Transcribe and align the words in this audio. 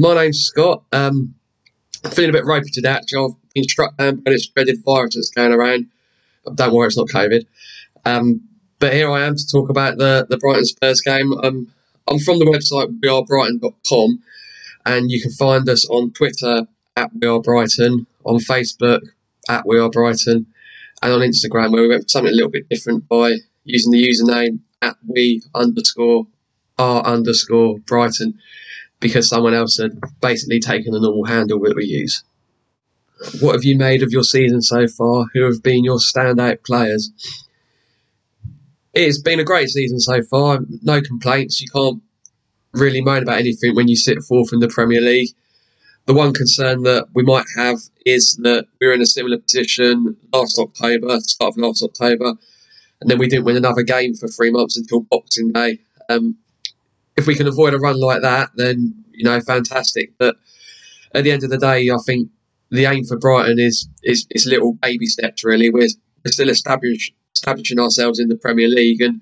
My 0.00 0.14
name's 0.14 0.44
Scott. 0.44 0.82
Um, 0.92 1.34
I'm 2.04 2.10
feeling 2.10 2.30
a 2.30 2.32
bit 2.32 2.46
ropey 2.46 2.70
today. 2.70 2.88
Actually, 2.88 3.24
I've 3.26 3.52
been 3.52 3.64
struck 3.64 3.96
down 3.98 4.16
by 4.16 4.30
this 4.30 4.48
dreaded 4.48 4.82
virus 4.82 5.14
that's 5.14 5.30
going 5.30 5.52
around. 5.52 5.86
Don't 6.54 6.72
worry, 6.72 6.86
it's 6.86 6.96
not 6.96 7.08
COVID. 7.08 7.44
Um, 8.06 8.40
but 8.78 8.94
here 8.94 9.10
I 9.10 9.26
am 9.26 9.36
to 9.36 9.46
talk 9.46 9.68
about 9.68 9.98
the, 9.98 10.26
the 10.30 10.38
Brighton 10.38 10.64
Spurs 10.64 11.02
game. 11.02 11.34
Um, 11.42 11.70
I'm 12.08 12.18
from 12.18 12.38
the 12.38 12.46
website 12.46 12.98
wearebrighton.com, 13.00 14.22
and 14.86 15.10
you 15.10 15.20
can 15.20 15.32
find 15.32 15.68
us 15.68 15.86
on 15.90 16.12
Twitter 16.12 16.66
at 16.96 17.10
We 17.20 17.28
Are 17.28 17.40
Brighton, 17.40 18.06
on 18.24 18.38
Facebook 18.38 19.02
at 19.50 19.66
We 19.66 19.86
Brighton, 19.90 20.46
and 21.02 21.12
on 21.12 21.20
Instagram 21.20 21.72
where 21.72 21.82
we 21.82 21.88
went 21.88 22.04
for 22.04 22.08
something 22.08 22.32
a 22.32 22.36
little 22.36 22.50
bit 22.50 22.68
different 22.70 23.06
by 23.06 23.36
using 23.64 23.92
the 23.92 24.02
username 24.02 24.60
at 24.80 24.96
We 25.06 25.42
underscore 25.54 26.26
R 26.78 27.02
underscore 27.02 27.78
Brighton 27.80 28.38
because 29.00 29.28
someone 29.28 29.54
else 29.54 29.78
had 29.78 29.98
basically 30.20 30.60
taken 30.60 30.92
the 30.92 31.00
normal 31.00 31.24
handle 31.24 31.58
that 31.60 31.74
we 31.74 31.86
use. 31.86 32.22
What 33.40 33.54
have 33.54 33.64
you 33.64 33.76
made 33.76 34.02
of 34.02 34.12
your 34.12 34.22
season 34.22 34.62
so 34.62 34.86
far? 34.86 35.26
Who 35.34 35.44
have 35.44 35.62
been 35.62 35.84
your 35.84 35.98
standout 35.98 36.64
players? 36.64 37.10
It's 38.94 39.20
been 39.20 39.40
a 39.40 39.44
great 39.44 39.68
season 39.68 40.00
so 40.00 40.22
far. 40.22 40.60
No 40.82 41.00
complaints. 41.00 41.60
You 41.60 41.68
can't 41.68 42.02
really 42.72 43.00
moan 43.00 43.22
about 43.22 43.38
anything 43.38 43.74
when 43.74 43.88
you 43.88 43.96
sit 43.96 44.22
fourth 44.22 44.52
in 44.52 44.60
the 44.60 44.68
Premier 44.68 45.00
League. 45.00 45.30
The 46.06 46.14
one 46.14 46.32
concern 46.32 46.82
that 46.84 47.08
we 47.14 47.22
might 47.22 47.46
have 47.56 47.78
is 48.06 48.36
that 48.42 48.66
we 48.80 48.86
were 48.86 48.94
in 48.94 49.02
a 49.02 49.06
similar 49.06 49.38
position 49.38 50.16
last 50.32 50.58
October, 50.58 51.20
start 51.20 51.50
of 51.50 51.56
last 51.58 51.82
October, 51.82 52.34
and 53.00 53.10
then 53.10 53.18
we 53.18 53.28
didn't 53.28 53.44
win 53.44 53.56
another 53.56 53.82
game 53.82 54.14
for 54.14 54.28
three 54.28 54.50
months 54.50 54.76
until 54.76 55.00
Boxing 55.00 55.52
Day. 55.52 55.78
Um, 56.08 56.36
if 57.20 57.26
we 57.26 57.34
can 57.34 57.46
avoid 57.46 57.74
a 57.74 57.78
run 57.78 58.00
like 58.00 58.22
that, 58.22 58.50
then 58.56 59.04
you 59.12 59.24
know, 59.24 59.40
fantastic. 59.40 60.12
But 60.18 60.36
at 61.14 61.24
the 61.24 61.30
end 61.30 61.44
of 61.44 61.50
the 61.50 61.58
day, 61.58 61.90
I 61.90 61.98
think 62.06 62.30
the 62.70 62.86
aim 62.86 63.04
for 63.04 63.18
Brighton 63.18 63.58
is 63.58 63.88
is, 64.02 64.26
is 64.30 64.46
little 64.46 64.74
baby 64.74 65.06
steps. 65.06 65.44
Really, 65.44 65.70
we're, 65.70 65.88
we're 66.24 66.32
still 66.32 66.48
establish, 66.48 67.12
establishing 67.34 67.78
ourselves 67.78 68.18
in 68.18 68.28
the 68.28 68.36
Premier 68.36 68.68
League, 68.68 69.02
and 69.02 69.20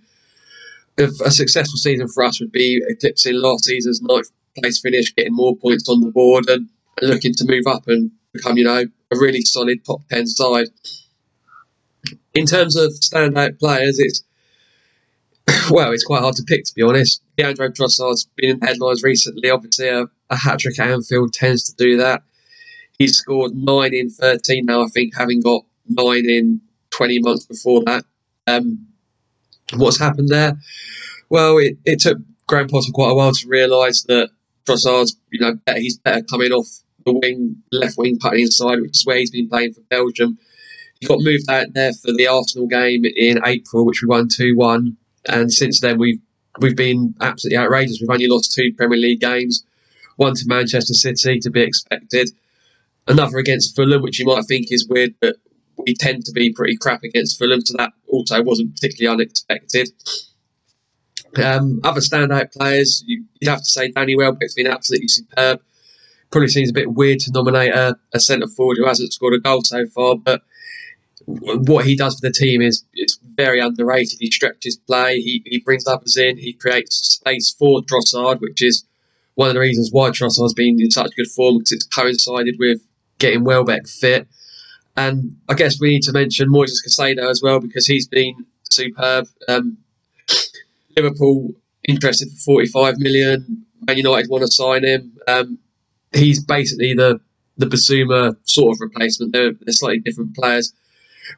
if 0.97 1.21
a 1.21 1.31
successful 1.31 1.77
season 1.79 2.09
for 2.09 2.25
us 2.25 2.41
would 2.41 2.53
be 2.53 2.81
eclipsing 2.89 3.35
last 3.35 3.65
season's 3.65 4.01
ninth 4.03 4.31
place 4.57 4.81
finish, 4.81 5.15
getting 5.15 5.35
more 5.35 5.57
points 5.57 5.89
on 5.89 6.01
the 6.01 6.11
board, 6.11 6.49
and 6.49 6.69
looking 7.03 7.35
to 7.35 7.45
move 7.45 7.67
up 7.67 7.87
and 7.89 8.11
become, 8.33 8.57
you 8.57 8.65
know, 8.65 8.85
a 9.11 9.19
really 9.19 9.41
solid 9.41 9.85
top 9.85 10.03
ten 10.09 10.27
side. 10.27 10.69
In 12.35 12.47
terms 12.47 12.77
of 12.77 12.93
standout 12.93 13.59
players, 13.59 13.99
it's 13.99 14.23
well, 15.71 15.93
it's 15.93 16.05
quite 16.05 16.21
hard 16.21 16.35
to 16.37 16.43
pick, 16.43 16.65
to 16.65 16.75
be 16.75 16.83
honest. 16.83 17.23
Leandro 17.37 17.69
Trossard's 17.69 18.29
been 18.37 18.51
in 18.51 18.59
the 18.59 18.67
headlines 18.67 19.03
recently. 19.03 19.51
Obviously, 19.51 19.89
a, 19.89 20.07
a 20.31 20.37
hat 20.37 20.59
trick 20.59 20.79
at 20.79 20.91
Anfield 20.91 21.33
tends 21.33 21.65
to 21.65 21.75
do 21.77 21.97
that. 21.99 22.23
He's 22.99 23.17
scored 23.17 23.55
nine 23.55 23.95
in 23.95 24.11
13 24.11 24.67
now, 24.67 24.83
I 24.83 24.89
think, 24.89 25.17
having 25.17 25.41
got 25.41 25.65
nine 25.89 26.29
in 26.29 26.61
20 26.91 27.21
months 27.21 27.47
before 27.47 27.83
that. 27.85 28.05
Um, 28.47 28.87
what's 29.75 29.99
happened 29.99 30.29
there? 30.29 30.59
Well, 31.29 31.59
it, 31.59 31.79
it 31.85 32.01
took 32.01 32.19
Graham 32.47 32.69
Potter 32.69 32.93
quite 32.93 33.13
a 33.13 33.15
while 33.15 33.33
to 33.33 33.49
realise 33.49 34.03
that 34.05 34.31
Trossard's, 34.67 35.17
you 35.31 35.41
know, 35.41 35.55
better, 35.65 35.79
he's 35.79 35.99
better 35.99 36.23
coming 36.23 36.51
off 36.51 36.67
the 37.07 37.13
wing, 37.13 37.57
left 37.71 37.97
wing, 37.97 38.19
putting 38.21 38.41
inside, 38.41 38.81
which 38.81 38.97
is 38.97 39.07
where 39.07 39.19
he's 39.19 39.31
been 39.31 39.49
playing 39.49 39.73
for 39.73 39.83
Belgium. 39.83 40.39
He 41.01 41.07
got 41.07 41.21
moved 41.21 41.49
out 41.49 41.73
there 41.75 41.93
for 41.93 42.13
the 42.13 42.27
Arsenal 42.27 42.67
game 42.67 43.05
in 43.05 43.39
April, 43.47 43.87
which 43.87 44.03
we 44.03 44.09
won 44.09 44.29
2 44.29 44.57
1 44.57 44.97
and 45.29 45.53
since 45.53 45.81
then 45.81 45.99
we've 45.99 46.21
we've 46.61 46.77
been 46.77 47.15
absolutely 47.21 47.59
outrageous. 47.59 47.99
We've 48.01 48.11
only 48.11 48.29
lost 48.29 48.53
two 48.53 48.73
Premier 48.77 48.99
League 48.99 49.21
games, 49.21 49.65
one 50.17 50.35
to 50.35 50.45
Manchester 50.47 50.95
City 50.95 51.39
to 51.41 51.51
be 51.51 51.63
expected, 51.63 52.31
another 53.07 53.39
against 53.39 53.77
Fulham, 53.77 54.03
which 54.03 54.19
you 54.19 54.27
might 54.27 54.45
think 54.45 54.67
is 54.71 54.87
weird, 54.89 55.15
but 55.21 55.37
we 55.77 55.95
tend 55.95 56.25
to 56.25 56.33
be 56.33 56.53
pretty 56.53 56.77
crap 56.77 57.03
against 57.05 57.39
Fulham, 57.39 57.61
so 57.65 57.77
that 57.77 57.93
also 58.09 58.43
wasn't 58.43 58.75
particularly 58.75 59.15
unexpected. 59.15 59.91
Um, 61.43 61.81
other 61.85 62.01
standout 62.01 62.53
players, 62.53 63.05
you, 63.07 63.25
would 63.41 63.49
have 63.49 63.61
to 63.61 63.65
say 63.65 63.91
Danny 63.91 64.17
Welbeck's 64.17 64.55
been 64.55 64.67
absolutely 64.67 65.09
superb. 65.09 65.61
Probably 66.31 66.49
seems 66.49 66.71
a 66.71 66.75
bit 66.75 66.93
weird 66.93 67.21
to 67.21 67.33
nominate 67.33 67.75
a, 67.75 67.97
a 68.13 68.21
centre 68.21 68.49
forward 68.49 68.77
who 68.79 68.87
hasn't 68.87 69.13
scored 69.13 69.35
a 69.35 69.39
goal 69.39 69.63
so 69.63 69.87
far, 69.87 70.17
but 70.17 70.43
what 71.29 71.85
he 71.85 71.95
does 71.95 72.19
for 72.19 72.27
the 72.27 72.33
team 72.33 72.63
is 72.63 72.85
it's 72.95 73.19
very 73.35 73.61
underrated. 73.61 74.19
He 74.19 74.31
stretches 74.31 74.77
play, 74.77 75.21
he, 75.21 75.43
he 75.45 75.61
brings 75.61 75.87
others 75.87 76.17
in, 76.17 76.39
he 76.39 76.55
creates 76.55 76.97
space 76.97 77.55
for 77.59 77.83
Trossard, 77.83 78.41
which 78.41 78.63
is 78.63 78.85
one 79.35 79.49
of 79.49 79.55
the 79.55 79.61
reasons 79.61 79.91
why 79.93 80.11
Trossard's 80.11 80.55
been 80.55 80.81
in 80.81 80.91
such 80.91 81.15
good 81.17 81.31
form 81.31 81.59
because 81.59 81.73
it's 81.73 81.87
coincided 81.87 82.57
with 82.59 82.81
getting 83.19 83.45
Welbeck 83.45 83.87
fit. 83.87 84.27
And 84.97 85.37
I 85.49 85.55
guess 85.55 85.79
we 85.79 85.91
need 85.91 86.03
to 86.05 86.13
mention 86.13 86.49
Moises 86.49 86.85
Caicedo 86.87 87.31
as 87.31 87.43
well 87.43 87.61
because 87.61 87.87
he's 87.87 88.09
been 88.09 88.47
superb. 88.71 89.29
Um, 89.49 89.79
Liverpool 90.97 91.53
interested 91.87 92.31
for 92.31 92.57
45 92.57 92.99
million. 92.99 93.67
Man 93.87 93.99
United 93.99 94.31
want 94.31 94.45
to 94.45 94.51
sign 94.51 94.85
him. 94.85 95.13
Um, 95.29 95.59
he's 96.13 96.43
basically 96.43 96.95
the 96.95 97.21
the 97.59 97.67
Bissouma 97.67 98.37
sort 98.45 98.77
of 98.77 98.81
replacement. 98.81 99.33
They're, 99.33 99.53
they're 99.53 99.73
slightly 99.73 99.99
different 99.99 100.35
players, 100.35 100.73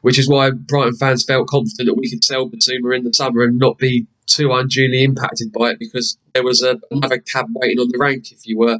which 0.01 0.19
is 0.19 0.29
why 0.29 0.51
Brighton 0.51 0.95
fans 0.95 1.23
felt 1.23 1.47
confident 1.47 1.87
that 1.87 1.97
we 1.97 2.09
could 2.09 2.23
sell 2.23 2.49
Bissouma 2.49 2.97
in 2.97 3.03
the 3.03 3.13
summer 3.13 3.43
and 3.43 3.59
not 3.59 3.77
be 3.77 4.07
too 4.25 4.51
unduly 4.51 5.03
impacted 5.03 5.51
by 5.51 5.71
it 5.71 5.79
because 5.79 6.17
there 6.33 6.43
was 6.43 6.61
a, 6.61 6.79
another 6.91 7.17
cab 7.17 7.47
waiting 7.53 7.79
on 7.79 7.89
the 7.89 7.97
rank, 7.99 8.31
if 8.31 8.47
you 8.47 8.57
were. 8.57 8.79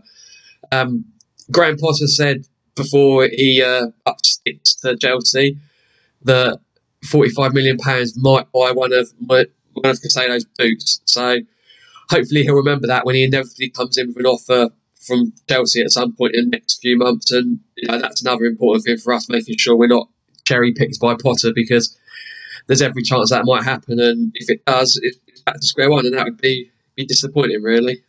Um, 0.71 1.05
Graham 1.51 1.77
Potter 1.77 2.07
said 2.07 2.45
before 2.75 3.27
he 3.31 3.61
uh, 3.61 3.87
upped 4.05 4.25
sticks 4.25 4.75
to 4.75 4.95
Chelsea 4.97 5.57
that 6.23 6.59
45 7.05 7.53
million 7.53 7.77
pounds 7.77 8.17
might 8.17 8.51
buy 8.51 8.71
one 8.71 8.93
of 8.93 9.11
my, 9.19 9.45
one 9.73 9.89
of 9.89 10.01
Caicedo's 10.01 10.45
boots. 10.57 11.01
So 11.05 11.39
hopefully 12.09 12.43
he'll 12.43 12.55
remember 12.55 12.87
that 12.87 13.05
when 13.05 13.15
he 13.15 13.23
inevitably 13.23 13.69
comes 13.69 13.97
in 13.97 14.07
with 14.07 14.17
an 14.17 14.25
offer 14.25 14.69
from 15.01 15.33
Chelsea 15.49 15.81
at 15.81 15.91
some 15.91 16.13
point 16.13 16.35
in 16.35 16.45
the 16.45 16.51
next 16.51 16.79
few 16.81 16.97
months. 16.97 17.31
And 17.31 17.59
you 17.75 17.87
know, 17.87 17.99
that's 17.99 18.21
another 18.21 18.45
important 18.45 18.85
thing 18.85 18.97
for 18.97 19.13
us, 19.13 19.29
making 19.29 19.57
sure 19.57 19.75
we're 19.75 19.87
not 19.87 20.07
cherry 20.45 20.73
picked 20.73 20.99
by 20.99 21.15
Potter 21.15 21.51
because 21.53 21.97
there's 22.67 22.81
every 22.81 23.03
chance 23.03 23.31
that 23.31 23.45
might 23.45 23.63
happen. 23.63 23.99
And 23.99 24.31
if 24.35 24.49
it 24.49 24.65
does, 24.65 24.99
it's 25.01 25.41
back 25.41 25.55
to 25.55 25.65
square 25.65 25.89
one, 25.89 26.05
and 26.05 26.15
that 26.15 26.25
would 26.25 26.41
be 26.41 26.71
be 26.95 27.05
disappointing, 27.05 27.61
really. 27.61 28.03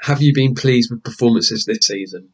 Have 0.00 0.20
you 0.20 0.34
been 0.34 0.54
pleased 0.54 0.90
with 0.90 1.04
performances 1.04 1.64
this 1.64 1.86
season? 1.86 2.30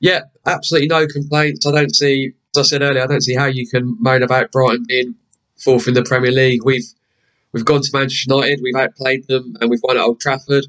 Yeah, 0.00 0.22
absolutely 0.44 0.88
no 0.88 1.06
complaints. 1.06 1.66
I 1.66 1.72
don't 1.72 1.94
see, 1.94 2.32
as 2.54 2.58
I 2.58 2.62
said 2.62 2.82
earlier, 2.82 3.02
I 3.02 3.06
don't 3.06 3.22
see 3.22 3.34
how 3.34 3.46
you 3.46 3.66
can 3.66 3.96
moan 3.98 4.22
about 4.22 4.52
Brighton 4.52 4.84
being 4.86 5.14
fourth 5.56 5.88
in 5.88 5.94
the 5.94 6.02
Premier 6.02 6.30
League. 6.30 6.64
We've 6.64 6.86
we've 7.52 7.64
gone 7.64 7.80
to 7.80 7.90
Manchester 7.92 8.34
United, 8.34 8.60
we've 8.62 8.76
outplayed 8.76 9.26
them, 9.26 9.56
and 9.60 9.70
we've 9.70 9.80
won 9.82 9.96
at 9.96 10.02
Old 10.02 10.20
Trafford. 10.20 10.66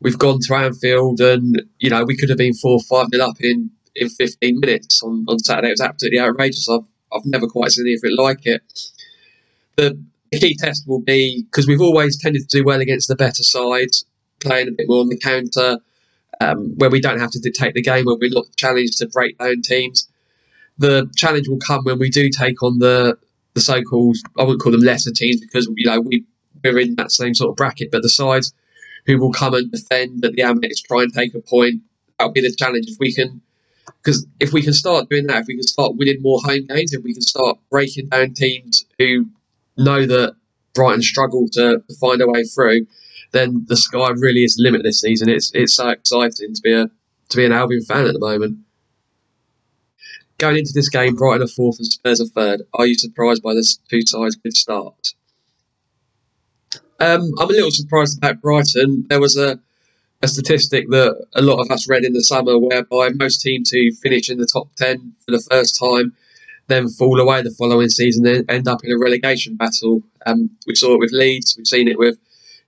We've 0.00 0.18
gone 0.18 0.40
to 0.40 0.54
Anfield, 0.54 1.20
and 1.20 1.62
you 1.78 1.90
know 1.90 2.04
we 2.04 2.16
could 2.16 2.30
have 2.30 2.38
been 2.38 2.54
four 2.54 2.80
five 2.80 3.08
nil 3.12 3.22
up 3.22 3.40
in 3.40 3.70
in 3.96 4.08
15 4.08 4.60
minutes 4.60 5.02
on, 5.02 5.24
on 5.28 5.38
Saturday. 5.38 5.68
It 5.68 5.72
was 5.72 5.80
absolutely 5.80 6.20
outrageous. 6.20 6.68
I've 6.68 6.84
I've 7.12 7.24
never 7.24 7.46
quite 7.46 7.70
seen 7.70 7.86
anything 7.86 8.16
like 8.16 8.44
it. 8.46 8.62
The 9.76 9.98
key 10.32 10.56
test 10.56 10.84
will 10.86 11.00
be 11.00 11.42
because 11.44 11.66
we've 11.66 11.80
always 11.80 12.18
tended 12.20 12.48
to 12.48 12.58
do 12.58 12.64
well 12.64 12.80
against 12.80 13.08
the 13.08 13.16
better 13.16 13.42
sides, 13.42 14.04
playing 14.40 14.68
a 14.68 14.72
bit 14.72 14.86
more 14.88 15.00
on 15.00 15.08
the 15.08 15.18
counter, 15.18 15.78
um, 16.40 16.74
where 16.76 16.90
we 16.90 17.00
don't 17.00 17.20
have 17.20 17.30
to 17.32 17.38
dictate 17.40 17.74
the 17.74 17.82
game, 17.82 18.06
where 18.06 18.16
we're 18.16 18.42
challenged 18.56 18.98
to 18.98 19.06
break 19.06 19.38
down 19.38 19.62
teams. 19.62 20.08
The 20.78 21.08
challenge 21.14 21.48
will 21.48 21.58
come 21.58 21.84
when 21.84 21.98
we 21.98 22.10
do 22.10 22.28
take 22.30 22.62
on 22.62 22.78
the 22.78 23.16
the 23.54 23.60
so-called 23.60 24.16
I 24.36 24.42
wouldn't 24.42 24.60
call 24.60 24.72
them 24.72 24.80
lesser 24.80 25.12
teams 25.12 25.40
because 25.40 25.68
you 25.76 25.86
know 25.86 26.00
we 26.00 26.24
we're 26.62 26.78
in 26.78 26.96
that 26.96 27.12
same 27.12 27.34
sort 27.34 27.50
of 27.50 27.56
bracket, 27.56 27.90
but 27.92 28.02
the 28.02 28.08
sides 28.08 28.52
who 29.06 29.18
will 29.18 29.32
come 29.32 29.54
and 29.54 29.70
defend 29.70 30.24
at 30.24 30.32
the 30.32 30.42
Amex, 30.42 30.82
try 30.82 31.02
and 31.02 31.12
take 31.12 31.34
a 31.34 31.40
point. 31.40 31.82
That'll 32.18 32.32
be 32.32 32.40
the 32.40 32.54
challenge 32.56 32.86
if 32.88 32.96
we 32.98 33.12
can. 33.12 33.40
Because 33.86 34.26
if 34.40 34.52
we 34.52 34.62
can 34.62 34.72
start 34.72 35.08
doing 35.08 35.26
that, 35.26 35.42
if 35.42 35.46
we 35.46 35.54
can 35.54 35.66
start 35.66 35.96
winning 35.96 36.20
more 36.20 36.40
home 36.44 36.66
games, 36.66 36.92
if 36.92 37.02
we 37.02 37.12
can 37.12 37.22
start 37.22 37.58
breaking 37.70 38.08
down 38.08 38.34
teams 38.34 38.84
who 38.98 39.26
know 39.76 40.06
that 40.06 40.36
Brighton 40.74 41.02
struggle 41.02 41.48
to, 41.52 41.82
to 41.86 41.94
find 42.00 42.20
a 42.20 42.26
way 42.26 42.44
through, 42.44 42.86
then 43.32 43.64
the 43.68 43.76
sky 43.76 44.10
really 44.10 44.44
is 44.44 44.56
the 44.56 44.62
limit 44.62 44.82
this 44.82 45.00
season. 45.00 45.28
It's 45.28 45.50
it's 45.54 45.74
so 45.74 45.88
exciting 45.88 46.54
to 46.54 46.62
be 46.62 46.72
a 46.72 46.90
to 47.30 47.36
be 47.36 47.44
an 47.44 47.52
Albion 47.52 47.82
fan 47.82 48.06
at 48.06 48.12
the 48.12 48.18
moment. 48.18 48.58
Going 50.38 50.56
into 50.56 50.72
this 50.74 50.88
game, 50.88 51.14
Brighton 51.14 51.42
are 51.42 51.48
fourth 51.48 51.78
and 51.78 51.86
Spurs 51.86 52.20
are 52.20 52.26
third. 52.26 52.62
Are 52.74 52.86
you 52.86 52.94
surprised 52.94 53.42
by 53.42 53.54
the 53.54 53.66
two 53.88 54.02
sides' 54.02 54.36
good 54.36 54.56
starts? 54.56 55.14
Um, 57.00 57.32
I'm 57.38 57.48
a 57.48 57.52
little 57.52 57.70
surprised 57.70 58.18
about 58.18 58.40
Brighton. 58.40 59.06
There 59.08 59.20
was 59.20 59.36
a, 59.36 59.60
a 60.22 60.28
statistic 60.28 60.88
that 60.90 61.26
a 61.34 61.42
lot 61.42 61.60
of 61.60 61.70
us 61.70 61.88
read 61.88 62.04
in 62.04 62.12
the 62.12 62.24
summer 62.24 62.58
whereby 62.58 63.10
most 63.10 63.40
teams 63.40 63.70
who 63.70 63.92
finish 63.92 64.30
in 64.30 64.38
the 64.38 64.48
top 64.50 64.68
10 64.76 65.14
for 65.24 65.32
the 65.32 65.46
first 65.50 65.78
time 65.78 66.14
then 66.66 66.88
fall 66.88 67.20
away 67.20 67.42
the 67.42 67.50
following 67.50 67.88
season 67.88 68.26
and 68.26 68.50
end 68.50 68.66
up 68.68 68.82
in 68.84 68.90
a 68.90 68.98
relegation 68.98 69.54
battle. 69.56 70.02
Um, 70.24 70.50
we 70.66 70.74
saw 70.74 70.94
it 70.94 71.00
with 71.00 71.12
Leeds, 71.12 71.54
we've 71.56 71.66
seen 71.66 71.88
it 71.88 71.98
with 71.98 72.16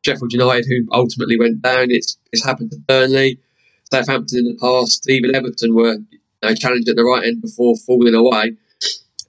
Sheffield 0.04 0.32
United, 0.32 0.66
who 0.68 0.86
ultimately 0.92 1.38
went 1.38 1.62
down. 1.62 1.90
It's, 1.90 2.18
it's 2.32 2.44
happened 2.44 2.72
to 2.72 2.78
Burnley, 2.78 3.40
Southampton 3.90 4.40
in 4.40 4.44
the 4.44 4.58
past, 4.60 5.08
even 5.08 5.34
Everton 5.34 5.74
were 5.74 5.94
you 5.94 6.18
know, 6.42 6.54
challenged 6.54 6.88
at 6.88 6.96
the 6.96 7.04
right 7.04 7.24
end 7.24 7.40
before 7.40 7.76
falling 7.86 8.14
away. 8.14 8.56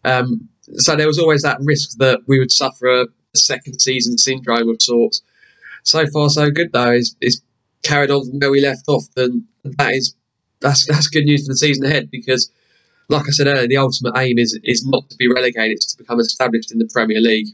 Um, 0.03 0.49
so 0.73 0.95
there 0.95 1.07
was 1.07 1.19
always 1.19 1.43
that 1.43 1.59
risk 1.61 1.97
that 1.99 2.21
we 2.27 2.39
would 2.39 2.51
suffer 2.51 2.87
a, 2.87 3.03
a, 3.03 3.37
second 3.37 3.79
season 3.79 4.17
syndrome 4.17 4.69
of 4.69 4.81
sorts. 4.81 5.21
So 5.83 6.05
far, 6.07 6.29
so 6.29 6.49
good 6.49 6.73
though. 6.73 6.91
It's, 6.91 7.15
it's 7.21 7.41
carried 7.83 8.11
on 8.11 8.29
from 8.29 8.39
where 8.39 8.51
we 8.51 8.61
left 8.61 8.87
off, 8.87 9.05
and 9.15 9.43
that 9.63 9.93
is 9.93 10.15
that's 10.59 10.85
that's 10.87 11.07
good 11.07 11.25
news 11.25 11.45
for 11.45 11.53
the 11.53 11.57
season 11.57 11.85
ahead 11.85 12.09
because 12.11 12.51
like 13.09 13.23
I 13.27 13.31
said 13.31 13.47
earlier, 13.47 13.67
the 13.67 13.77
ultimate 13.77 14.17
aim 14.17 14.37
is 14.37 14.59
is 14.63 14.85
not 14.85 15.09
to 15.09 15.15
be 15.17 15.27
relegated, 15.27 15.77
it's 15.77 15.93
to 15.93 15.97
become 15.97 16.19
established 16.19 16.71
in 16.71 16.79
the 16.79 16.89
Premier 16.91 17.21
League. 17.21 17.47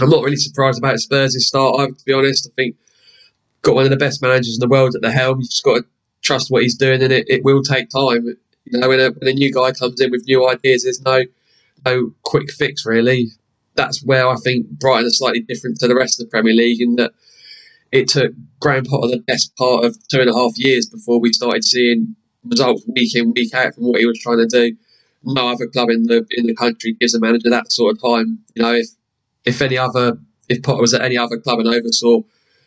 I'm 0.00 0.08
not 0.08 0.24
really 0.24 0.36
surprised 0.36 0.78
about 0.78 0.98
Spurs' 1.00 1.46
start 1.46 1.78
either, 1.80 1.92
to 1.92 2.04
be 2.04 2.14
honest. 2.14 2.48
I 2.50 2.52
think 2.56 2.76
got 3.60 3.74
one 3.74 3.84
of 3.84 3.90
the 3.90 3.96
best 3.96 4.22
managers 4.22 4.56
in 4.56 4.60
the 4.60 4.72
world 4.72 4.94
at 4.94 5.02
the 5.02 5.12
helm. 5.12 5.40
You've 5.40 5.50
just 5.50 5.64
got 5.64 5.74
to 5.74 5.84
trust 6.22 6.50
what 6.50 6.62
he's 6.62 6.76
doing, 6.76 7.02
and 7.02 7.12
it, 7.12 7.26
it 7.28 7.44
will 7.44 7.62
take 7.62 7.90
time. 7.90 8.24
You 8.64 8.78
know, 8.78 8.88
when 8.88 9.00
a, 9.00 9.10
when 9.10 9.28
a 9.28 9.34
new 9.34 9.52
guy 9.52 9.72
comes 9.72 10.00
in 10.00 10.10
with 10.10 10.26
new 10.26 10.48
ideas, 10.48 10.84
there's 10.84 11.02
no 11.02 11.22
no 11.84 12.12
quick 12.22 12.50
fix 12.50 12.86
really. 12.86 13.28
That's 13.74 14.04
where 14.04 14.28
I 14.28 14.36
think 14.36 14.66
Brighton 14.68 15.06
are 15.06 15.10
slightly 15.10 15.40
different 15.40 15.78
to 15.80 15.88
the 15.88 15.96
rest 15.96 16.20
of 16.20 16.26
the 16.26 16.30
Premier 16.30 16.52
League 16.52 16.80
in 16.80 16.96
that 16.96 17.12
it 17.92 18.08
took 18.08 18.32
Graham 18.58 18.84
Potter 18.84 19.08
the 19.08 19.22
best 19.26 19.54
part 19.56 19.84
of 19.84 19.96
two 20.08 20.20
and 20.20 20.30
a 20.30 20.34
half 20.34 20.52
years 20.56 20.86
before 20.86 21.20
we 21.20 21.32
started 21.32 21.62
seeing 21.62 22.16
results 22.44 22.84
week 22.88 23.14
in 23.14 23.32
week 23.34 23.54
out 23.54 23.74
from 23.74 23.84
what 23.84 24.00
he 24.00 24.06
was 24.06 24.18
trying 24.18 24.38
to 24.38 24.46
do. 24.46 24.76
No 25.24 25.48
other 25.48 25.68
club 25.68 25.90
in 25.90 26.04
the 26.04 26.26
in 26.30 26.46
the 26.46 26.54
country 26.54 26.94
gives 26.98 27.14
a 27.14 27.20
manager 27.20 27.50
that 27.50 27.70
sort 27.70 27.94
of 27.94 28.02
time. 28.02 28.40
You 28.54 28.62
know, 28.62 28.74
if 28.74 28.88
if 29.44 29.62
any 29.62 29.78
other 29.78 30.18
if 30.48 30.62
Potter 30.62 30.80
was 30.80 30.94
at 30.94 31.02
any 31.02 31.16
other 31.16 31.38
club 31.38 31.60
and 31.60 31.68
oversaw 31.68 32.22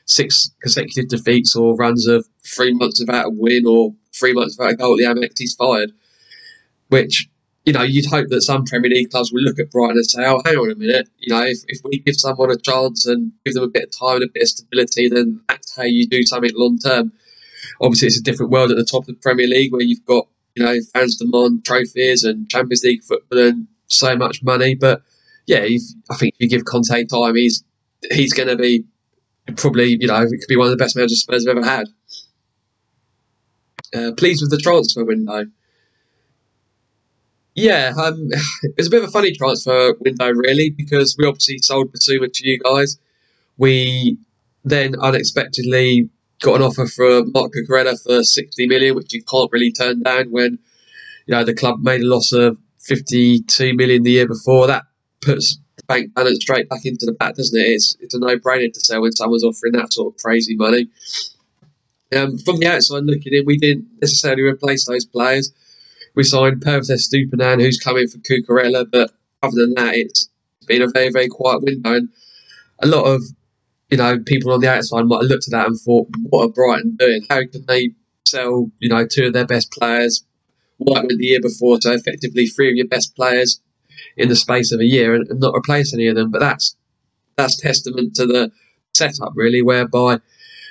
six 0.06 0.52
consecutive 0.62 1.10
defeats 1.10 1.56
or 1.56 1.76
runs 1.76 2.08
of 2.08 2.26
three 2.46 2.74
months 2.74 3.00
without 3.00 3.26
a 3.26 3.30
win 3.30 3.66
or 3.66 3.94
three 4.18 4.34
months 4.34 4.58
without 4.58 4.74
a 4.74 4.78
goal 4.78 4.94
at 4.94 4.98
the 4.98 5.22
Amex, 5.22 5.34
he's 5.38 5.56
fired. 5.56 5.92
Which 6.90 7.28
you 7.66 7.74
know, 7.74 7.82
you'd 7.82 8.06
hope 8.06 8.28
that 8.30 8.42
some 8.42 8.64
Premier 8.66 8.92
League 8.92 9.10
clubs 9.10 9.32
would 9.34 9.44
look 9.44 9.60
at 9.60 9.72
Brighton 9.72 9.98
and 9.98 10.06
say, 10.06 10.24
"Oh, 10.26 10.42
hang 10.46 10.56
on 10.56 10.72
a 10.72 10.76
minute. 10.76 11.10
You 11.18 11.34
know, 11.34 11.44
if, 11.44 11.60
if 11.68 11.82
we 11.84 12.00
give 12.00 12.16
someone 12.16 12.52
a 12.52 12.58
chance 12.58 13.06
and 13.06 13.32
give 13.44 13.56
them 13.56 13.64
a 13.64 13.68
bit 13.68 13.86
of 13.86 13.98
time 13.98 14.22
and 14.22 14.30
a 14.30 14.34
bit 14.34 14.44
of 14.44 14.50
stability, 14.50 15.10
then 15.10 15.42
that's 15.50 15.76
how 15.76 15.84
you 15.84 16.08
do 16.08 16.24
something 16.24 16.52
long 16.54 16.78
term." 16.78 17.12
obviously 17.82 18.08
it's 18.08 18.20
a 18.20 18.24
different 18.24 18.52
world 18.52 18.72
at 18.72 18.78
the 18.78 18.86
top 18.86 19.04
of 19.04 19.08
the 19.08 19.14
Premier 19.22 19.48
League 19.48 19.72
where 19.72 19.82
you've 19.82 20.06
got 20.06 20.28
you 20.56 20.64
know 20.64 20.78
fans 20.94 21.18
demand 21.18 21.66
trophies 21.66 22.24
and 22.24 22.50
Champions 22.50 22.84
League 22.84 23.04
football 23.04 23.40
and 23.40 23.68
so 23.88 24.16
much 24.16 24.44
money. 24.44 24.76
But 24.76 25.02
yeah, 25.46 25.60
I 25.60 26.16
think 26.16 26.34
if 26.36 26.40
you 26.40 26.50
give 26.50 26.66
Conte 26.66 27.06
time, 27.06 27.36
he's 27.36 27.64
he's 28.12 28.34
going 28.34 28.50
to 28.50 28.56
be 28.56 28.86
probably 29.58 29.98
you 30.00 30.08
know 30.08 30.22
it 30.22 30.30
could 30.30 30.48
be 30.48 30.58
one 30.58 30.68
of 30.68 30.72
the 30.72 30.84
best 30.84 30.96
managers 30.96 31.22
Spurs 31.22 31.48
have 31.48 31.58
ever 31.58 31.66
had. 31.66 31.88
Uh, 33.94 34.12
pleased 34.14 34.42
with 34.42 34.52
the 34.52 34.58
transfer 34.58 35.06
window. 35.06 35.46
Yeah, 37.56 37.94
um, 37.98 38.30
it 38.64 38.76
was 38.78 38.88
a 38.88 38.90
bit 38.90 39.04
of 39.04 39.10
a 39.10 39.12
funny 39.12 39.32
transfer 39.32 39.96
window, 40.00 40.32
really, 40.32 40.70
because 40.70 41.16
we 41.18 41.26
obviously 41.26 41.60
sold 41.60 41.92
Bissouma 41.92 42.32
to 42.32 42.48
you 42.48 42.60
guys. 42.60 42.98
We 43.58 44.18
then 44.64 44.96
unexpectedly 45.00 46.10
got 46.42 46.58
an 46.58 46.62
offer 46.64 46.86
for 46.86 47.24
Marc 47.26 47.54
Cucurella 47.54 48.02
for 48.02 48.24
60 48.24 48.68
million, 48.68 48.96
which 48.96 49.14
you 49.14 49.24
can't 49.24 49.50
really 49.52 49.72
turn 49.72 50.04
down 50.04 50.32
when 50.32 50.60
you 51.26 51.34
know 51.34 51.44
the 51.44 51.54
club 51.54 51.80
made 51.82 52.02
a 52.02 52.06
loss 52.06 52.34
of 52.34 52.58
52 52.82 53.74
million 53.74 54.04
the 54.04 54.12
year 54.12 54.28
before. 54.28 54.68
That 54.68 54.84
puts 55.22 55.58
the 55.78 55.84
bank 55.88 56.14
balance 56.14 56.40
straight 56.42 56.68
back 56.68 56.86
into 56.86 57.06
the 57.06 57.14
back, 57.14 57.36
doesn't 57.36 57.60
it? 57.60 57.64
It's, 57.64 57.96
it's 58.02 58.14
a 58.14 58.20
no-brainer 58.20 58.72
to 58.72 58.80
sell 58.80 59.02
when 59.02 59.14
someone's 59.14 59.44
offering 59.44 59.74
that 59.74 59.94
sort 59.94 60.14
of 60.14 60.22
crazy 60.22 60.56
money. 60.56 60.88
Um, 62.16 62.38
from 62.38 62.60
the 62.60 62.68
outside 62.68 63.04
looking 63.04 63.34
in, 63.34 63.46
we 63.46 63.58
didn't 63.58 63.88
necessarily 64.02 64.44
replace 64.44 64.86
those 64.86 65.06
players. 65.06 65.52
We 66.16 66.24
signed 66.24 66.62
Pervis 66.64 66.90
Estupiñán, 66.90 67.62
who's 67.62 67.80
coming 67.80 68.08
for 68.08 68.18
Cucurella, 68.20 68.86
but 68.90 69.12
other 69.44 69.56
than 69.56 69.74
that, 69.76 69.96
it's 69.96 70.30
been 70.68 70.82
a 70.82 70.90
very, 70.90 71.10
very 71.12 71.28
quiet 71.28 71.62
window. 71.62 71.96
And 71.96 72.10
a 72.82 72.88
lot 72.88 73.04
of 73.04 73.22
you 73.90 73.98
know, 73.98 74.20
people 74.26 74.52
on 74.52 74.62
the 74.62 74.72
outside 74.72 75.06
might 75.06 75.22
have 75.22 75.30
looked 75.30 75.48
at 75.48 75.52
that 75.52 75.68
and 75.68 75.80
thought, 75.80 76.08
what 76.24 76.46
are 76.46 76.50
Brighton 76.50 76.96
doing? 76.98 77.26
How 77.30 77.42
can 77.46 77.66
they 77.68 77.92
sell, 78.26 78.72
you 78.80 78.90
know, 78.90 79.06
two 79.06 79.28
of 79.28 79.34
their 79.34 79.46
best 79.46 79.72
players? 79.72 80.24
White 80.78 81.06
went 81.06 81.20
the 81.20 81.26
year 81.26 81.40
before, 81.42 81.80
so 81.80 81.94
effectively 81.94 82.48
three 82.48 82.70
of 82.70 82.76
your 82.76 82.88
best 82.88 83.16
players 83.16 83.62
in 84.18 84.28
the 84.28 84.36
space 84.36 84.72
of 84.72 84.80
a 84.80 84.86
year 84.86 85.14
and, 85.14 85.28
and 85.30 85.40
not 85.40 85.56
replace 85.56 85.94
any 85.94 86.08
of 86.08 86.16
them. 86.16 86.32
But 86.32 86.40
that's 86.40 86.76
that's 87.38 87.62
testament 87.62 88.16
to 88.16 88.26
the 88.26 88.52
setup, 88.94 89.34
really, 89.36 89.62
whereby 89.62 90.20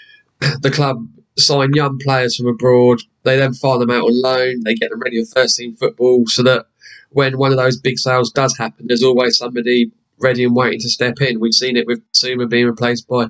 the 0.60 0.70
club 0.70 1.06
sign 1.38 1.70
young 1.74 1.98
players 1.98 2.36
from 2.36 2.46
abroad, 2.46 3.00
they 3.22 3.36
then 3.36 3.54
fire 3.54 3.78
them 3.78 3.90
out 3.90 4.04
on 4.04 4.22
loan, 4.22 4.60
they 4.64 4.74
get 4.74 4.90
them 4.90 5.00
ready 5.00 5.22
for 5.24 5.40
first 5.40 5.56
team 5.56 5.74
football, 5.76 6.24
so 6.26 6.42
that 6.42 6.66
when 7.10 7.38
one 7.38 7.52
of 7.52 7.58
those 7.58 7.78
big 7.78 7.98
sales 7.98 8.30
does 8.30 8.56
happen, 8.56 8.86
there's 8.88 9.02
always 9.02 9.36
somebody 9.36 9.90
ready 10.20 10.44
and 10.44 10.54
waiting 10.54 10.80
to 10.80 10.88
step 10.88 11.20
in. 11.20 11.40
We've 11.40 11.54
seen 11.54 11.76
it 11.76 11.86
with 11.86 12.02
Suma 12.12 12.46
being 12.46 12.66
replaced 12.66 13.08
by 13.08 13.28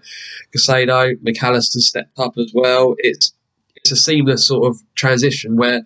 Caicedo. 0.54 1.16
Mac 1.22 1.42
Allister 1.42 1.80
stepped 1.80 2.18
up 2.18 2.34
as 2.38 2.52
well. 2.54 2.94
It's 2.98 3.32
it's 3.76 3.90
a 3.90 3.96
seamless 3.96 4.46
sort 4.46 4.66
of 4.66 4.80
transition 4.94 5.56
where 5.56 5.82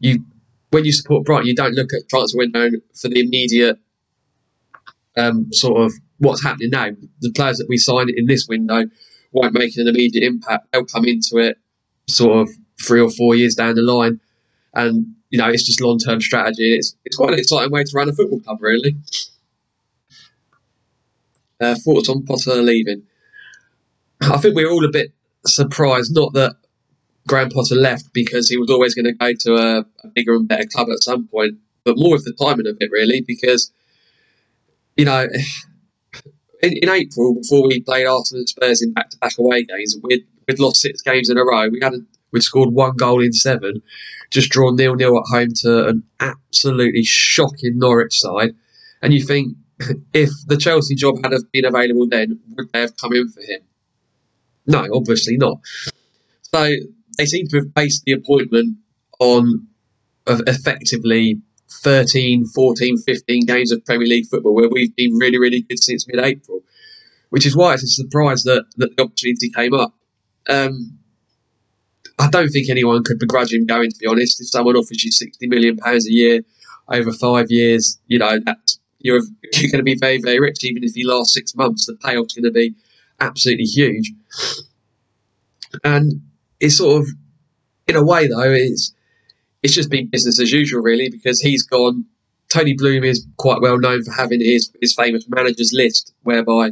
you, 0.00 0.24
when 0.70 0.84
you 0.84 0.92
support 0.92 1.24
Brighton, 1.24 1.46
you 1.46 1.54
don't 1.54 1.74
look 1.74 1.92
at 1.92 2.08
transfer 2.08 2.38
window 2.38 2.68
for 2.94 3.08
the 3.08 3.20
immediate 3.20 3.78
um, 5.16 5.52
sort 5.52 5.80
of 5.80 5.92
what's 6.18 6.42
happening 6.42 6.70
now. 6.70 6.88
The 7.20 7.32
players 7.32 7.58
that 7.58 7.68
we 7.68 7.76
sign 7.76 8.08
in 8.14 8.26
this 8.26 8.48
window 8.48 8.84
won't 9.32 9.54
make 9.54 9.76
an 9.76 9.88
immediate 9.88 10.24
impact. 10.24 10.68
They'll 10.72 10.84
come 10.84 11.04
into 11.04 11.38
it 11.38 11.58
sort 12.08 12.38
of 12.38 12.50
three 12.80 13.00
or 13.00 13.10
four 13.10 13.34
years 13.34 13.54
down 13.54 13.74
the 13.74 13.82
line, 13.82 14.20
and 14.74 15.14
you 15.30 15.38
know 15.38 15.48
it's 15.48 15.64
just 15.64 15.80
long 15.80 15.98
term 15.98 16.20
strategy. 16.20 16.74
It's 16.74 16.96
it's 17.04 17.16
quite 17.16 17.32
an 17.32 17.38
exciting 17.38 17.70
way 17.70 17.84
to 17.84 17.92
run 17.94 18.08
a 18.08 18.12
football 18.12 18.40
club, 18.40 18.58
really. 18.60 18.96
Uh, 21.60 21.74
thoughts 21.74 22.08
on 22.08 22.24
Potter 22.24 22.62
leaving? 22.62 23.02
I 24.20 24.38
think 24.38 24.54
we 24.54 24.64
we're 24.64 24.70
all 24.70 24.84
a 24.84 24.90
bit 24.90 25.12
surprised, 25.44 26.14
not 26.14 26.32
that 26.34 26.54
Graham 27.26 27.50
Potter 27.50 27.74
left 27.74 28.12
because 28.12 28.48
he 28.48 28.56
was 28.56 28.70
always 28.70 28.94
going 28.94 29.06
to 29.06 29.12
go 29.12 29.32
to 29.32 29.54
a, 29.54 29.78
a 30.04 30.08
bigger 30.08 30.34
and 30.34 30.46
better 30.46 30.68
club 30.72 30.88
at 30.90 31.02
some 31.02 31.26
point, 31.26 31.58
but 31.84 31.98
more 31.98 32.14
of 32.14 32.24
the 32.24 32.32
timing 32.32 32.66
of 32.66 32.76
it, 32.80 32.90
really, 32.92 33.22
because 33.26 33.72
you 34.96 35.04
know 35.04 35.28
in, 36.62 36.72
in, 36.82 36.88
April, 36.88 37.34
before 37.34 37.66
we 37.66 37.80
played 37.80 38.06
Arsenal 38.06 38.40
and 38.40 38.48
Spurs 38.48 38.82
in 38.82 38.92
back-to-back 38.92 39.38
away 39.38 39.64
games, 39.64 39.96
we'd, 40.02 40.26
we'd 40.46 40.58
lost 40.58 40.80
six 40.80 41.02
games 41.02 41.30
in 41.30 41.38
a 41.38 41.44
row. 41.44 41.68
We 41.68 41.80
had 41.82 41.94
a, 41.94 41.98
we'd 42.32 42.42
scored 42.42 42.72
one 42.72 42.96
goal 42.96 43.22
in 43.22 43.32
seven, 43.32 43.82
just 44.30 44.50
drawn 44.50 44.76
nil-nil 44.76 45.18
at 45.18 45.24
home 45.30 45.52
to 45.62 45.86
an 45.86 46.02
absolutely 46.20 47.04
shocking 47.04 47.78
Norwich 47.78 48.18
side. 48.18 48.54
And 49.02 49.12
you 49.12 49.24
think, 49.24 49.56
if 50.12 50.30
the 50.46 50.56
Chelsea 50.56 50.94
job 50.94 51.16
had 51.22 51.32
have 51.32 51.50
been 51.52 51.64
available 51.64 52.08
then, 52.08 52.40
would 52.56 52.72
they 52.72 52.80
have 52.80 52.96
come 52.96 53.12
in 53.12 53.28
for 53.28 53.40
him? 53.40 53.60
No, 54.66 54.86
obviously 54.92 55.36
not. 55.36 55.60
So 56.42 56.70
they 57.16 57.26
seem 57.26 57.46
to 57.48 57.58
have 57.58 57.74
based 57.74 58.04
the 58.04 58.12
appointment 58.12 58.76
on 59.18 59.66
effectively 60.26 61.40
13, 61.70 62.46
14, 62.46 62.98
15 62.98 63.46
games 63.46 63.72
of 63.72 63.84
Premier 63.84 64.06
League 64.06 64.26
football 64.26 64.54
where 64.54 64.68
we've 64.68 64.94
been 64.96 65.14
really, 65.14 65.38
really 65.38 65.62
good 65.62 65.82
since 65.82 66.06
mid 66.08 66.24
April, 66.24 66.62
which 67.30 67.46
is 67.46 67.54
why 67.54 67.74
it's 67.74 67.82
a 67.82 67.86
surprise 67.88 68.42
that, 68.44 68.64
that 68.76 68.96
the 68.96 69.02
opportunity 69.02 69.50
came 69.50 69.74
up. 69.74 69.94
Um, 70.48 70.98
I 72.18 72.28
don't 72.28 72.48
think 72.48 72.68
anyone 72.68 73.04
could 73.04 73.18
begrudge 73.18 73.52
him 73.52 73.66
going, 73.66 73.90
to 73.90 73.98
be 73.98 74.06
honest. 74.06 74.40
If 74.40 74.48
someone 74.48 74.76
offers 74.76 75.04
you 75.04 75.10
£60 75.10 75.48
million 75.48 75.78
a 75.84 75.98
year 76.04 76.40
over 76.88 77.12
five 77.12 77.50
years, 77.50 77.98
you 78.06 78.18
know, 78.18 78.38
that's, 78.44 78.80
you're, 78.98 79.20
you're 79.52 79.70
going 79.70 79.78
to 79.78 79.82
be 79.84 79.94
very, 79.94 80.20
very 80.20 80.40
rich. 80.40 80.64
Even 80.64 80.82
if 80.82 80.96
you 80.96 81.08
last 81.08 81.32
six 81.32 81.54
months, 81.54 81.86
the 81.86 81.94
payoff's 81.94 82.34
going 82.34 82.44
to 82.44 82.50
be 82.50 82.74
absolutely 83.20 83.64
huge. 83.64 84.12
And 85.84 86.22
it's 86.60 86.78
sort 86.78 87.02
of, 87.02 87.08
in 87.86 87.94
a 87.94 88.04
way, 88.04 88.26
though, 88.26 88.52
it's 88.52 88.94
it's 89.62 89.74
just 89.74 89.90
been 89.90 90.08
business 90.08 90.40
as 90.40 90.52
usual, 90.52 90.82
really, 90.82 91.08
because 91.10 91.40
he's 91.40 91.62
gone. 91.62 92.04
Tony 92.48 92.74
Bloom 92.74 93.04
is 93.04 93.26
quite 93.36 93.60
well 93.60 93.78
known 93.78 94.02
for 94.02 94.12
having 94.12 94.40
his, 94.40 94.70
his 94.80 94.94
famous 94.94 95.28
managers 95.28 95.72
list, 95.74 96.14
whereby 96.22 96.70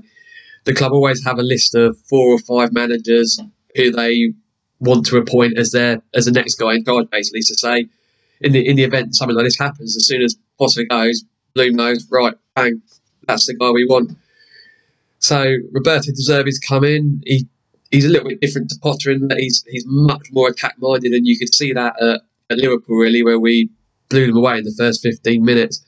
the 0.64 0.75
club 0.75 0.93
always 0.93 1.25
have 1.25 1.38
a 1.38 1.43
list 1.43 1.75
of 1.75 1.99
four 2.09 2.28
or 2.28 2.38
five 2.38 2.73
managers 2.73 3.38
who 3.76 3.90
they 3.90 4.33
want 4.81 5.07
to 5.07 5.16
appoint 5.16 5.59
as 5.59 5.71
their 5.71 6.02
as 6.14 6.26
the 6.26 6.33
next 6.33 6.57
guy 6.57 6.75
in 6.75 6.85
charge, 6.85 7.09
basically. 7.11 7.40
To 7.40 7.55
say, 7.55 7.87
in 8.40 8.52
the 8.52 8.66
in 8.66 8.76
the 8.76 8.85
event 8.85 9.14
something 9.14 9.37
like 9.37 9.47
this 9.47 9.59
happens, 9.59 9.97
as 9.97 10.07
soon 10.07 10.23
as 10.23 10.37
Potter 10.59 10.85
goes, 10.85 11.25
Bloom 11.55 11.76
knows, 11.76 12.07
right, 12.11 12.35
bang, 12.55 12.83
that's 13.26 13.47
the 13.47 13.55
guy 13.55 13.71
we 13.71 13.87
want. 13.87 14.12
So 15.19 15.57
Roberto 15.73 16.11
De 16.11 16.23
Zerbi's 16.23 16.59
come 16.59 16.85
in. 16.85 17.23
He 17.25 17.47
he's 17.90 18.05
a 18.05 18.09
little 18.09 18.28
bit 18.28 18.40
different 18.40 18.69
to 18.71 18.78
Potter 18.83 19.11
in 19.11 19.28
that 19.28 19.38
he's 19.38 19.64
he's 19.69 19.85
much 19.87 20.28
more 20.33 20.49
attack 20.49 20.75
minded, 20.78 21.12
and 21.12 21.26
you 21.26 21.38
could 21.38 21.55
see 21.55 21.73
that 21.73 22.00
at 22.02 22.23
at 22.50 22.59
Liverpool, 22.59 22.97
really, 22.97 23.23
where 23.23 23.38
we 23.38 23.71
blew 24.09 24.26
them 24.26 24.37
away 24.37 24.59
in 24.59 24.65
the 24.65 24.75
first 24.76 25.03
15 25.03 25.45
minutes. 25.45 25.85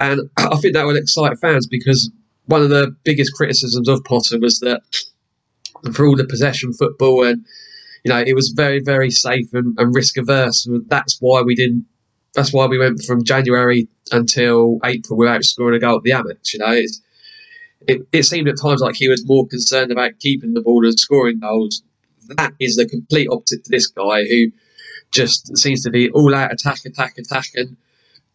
And 0.00 0.20
I 0.36 0.56
think 0.56 0.74
that 0.74 0.86
will 0.86 0.96
excite 0.96 1.38
fans 1.38 1.66
because 1.66 2.10
one 2.46 2.62
of 2.62 2.70
the 2.70 2.94
biggest 3.04 3.32
criticisms 3.34 3.88
of 3.88 4.04
Potter 4.04 4.38
was 4.38 4.60
that 4.60 4.82
for 5.94 6.06
all 6.06 6.16
the 6.16 6.26
possession 6.26 6.72
football 6.72 7.24
and 7.24 7.44
you 8.04 8.10
know 8.10 8.18
it 8.18 8.34
was 8.34 8.54
very 8.56 8.80
very 8.80 9.10
safe 9.10 9.52
and, 9.52 9.78
and 9.78 9.94
risk 9.94 10.16
averse. 10.16 10.68
That's 10.86 11.18
why 11.20 11.42
we 11.42 11.54
didn't. 11.54 11.86
That's 12.34 12.52
why 12.52 12.66
we 12.66 12.78
went 12.78 13.02
from 13.02 13.22
January 13.22 13.88
until 14.10 14.78
April 14.84 15.18
without 15.18 15.44
scoring 15.44 15.76
a 15.76 15.80
goal 15.80 15.98
at 15.98 16.02
the 16.02 16.10
Amex. 16.10 16.52
You 16.52 16.58
know, 16.58 16.82
it, 17.86 18.06
it 18.12 18.22
seemed 18.24 18.48
at 18.48 18.60
times 18.60 18.80
like 18.80 18.96
he 18.96 19.08
was 19.08 19.26
more 19.26 19.46
concerned 19.46 19.92
about 19.92 20.18
keeping 20.18 20.52
the 20.52 20.60
ball 20.60 20.84
and 20.84 20.98
scoring 20.98 21.38
goals. 21.38 21.82
That 22.36 22.52
is 22.58 22.76
the 22.76 22.88
complete 22.88 23.28
opposite 23.30 23.64
to 23.64 23.70
this 23.70 23.86
guy 23.86 24.24
who 24.24 24.50
just 25.14 25.56
seems 25.56 25.82
to 25.82 25.90
be 25.90 26.10
all 26.10 26.34
out 26.34 26.52
attack, 26.52 26.84
attack, 26.84 27.16
attack. 27.16 27.46
And 27.54 27.76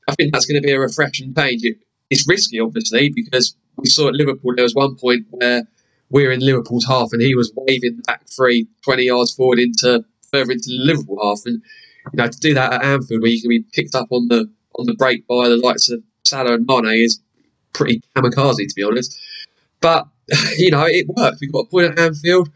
I 0.08 0.16
think 0.16 0.34
that's 0.34 0.46
going 0.46 0.62
to 0.62 0.66
be 0.66 0.74
a 0.74 0.80
refreshing 0.80 1.34
page. 1.34 1.60
It, 1.64 1.78
it's 2.10 2.28
risky, 2.28 2.60
obviously, 2.60 3.12
because 3.14 3.56
we 3.76 3.88
saw 3.90 4.08
at 4.08 4.16
Liverpool 4.16 4.54
there 4.56 4.64
was 4.64 4.74
one 4.74 4.96
point 4.96 5.28
where 5.30 5.64
we 6.10 6.26
were 6.26 6.32
in 6.32 6.40
Liverpool's 6.40 6.86
half 6.86 7.10
and 7.12 7.22
he 7.22 7.36
was 7.36 7.52
waving 7.56 7.98
the 7.98 8.04
back 8.08 8.28
three 8.28 8.68
20 8.84 9.04
yards 9.04 9.34
forward 9.34 9.60
into 9.60 10.04
further 10.32 10.52
into 10.52 10.70
the 10.70 10.80
Liverpool 10.80 11.20
half. 11.22 11.42
And 11.46 11.62
you 12.12 12.18
know, 12.18 12.28
to 12.28 12.40
do 12.40 12.54
that 12.56 12.74
at 12.74 12.84
Anfield 12.84 13.22
where 13.22 13.30
you 13.30 13.42
can 13.42 13.50
be 13.50 13.64
picked 13.74 13.94
up 13.94 14.08
on 14.12 14.28
the 14.30 14.50
on 14.80 14.86
the 14.86 14.96
break 14.96 15.28
by 15.28 15.50
the 15.50 15.58
likes 15.58 15.90
of 15.90 16.02
Salah 16.24 16.54
and 16.54 16.66
Mane 16.66 17.04
is 17.04 17.20
pretty 17.74 18.02
kamikaze, 18.16 18.56
to 18.56 18.74
be 18.76 18.84
honest. 18.84 19.20
But 19.82 20.08
you 20.58 20.72
know, 20.72 20.86
it 20.88 21.08
worked. 21.08 21.38
We 21.42 21.48
got 21.48 21.60
a 21.60 21.66
point 21.66 21.92
at 21.92 22.00
Anfield. 22.00 22.50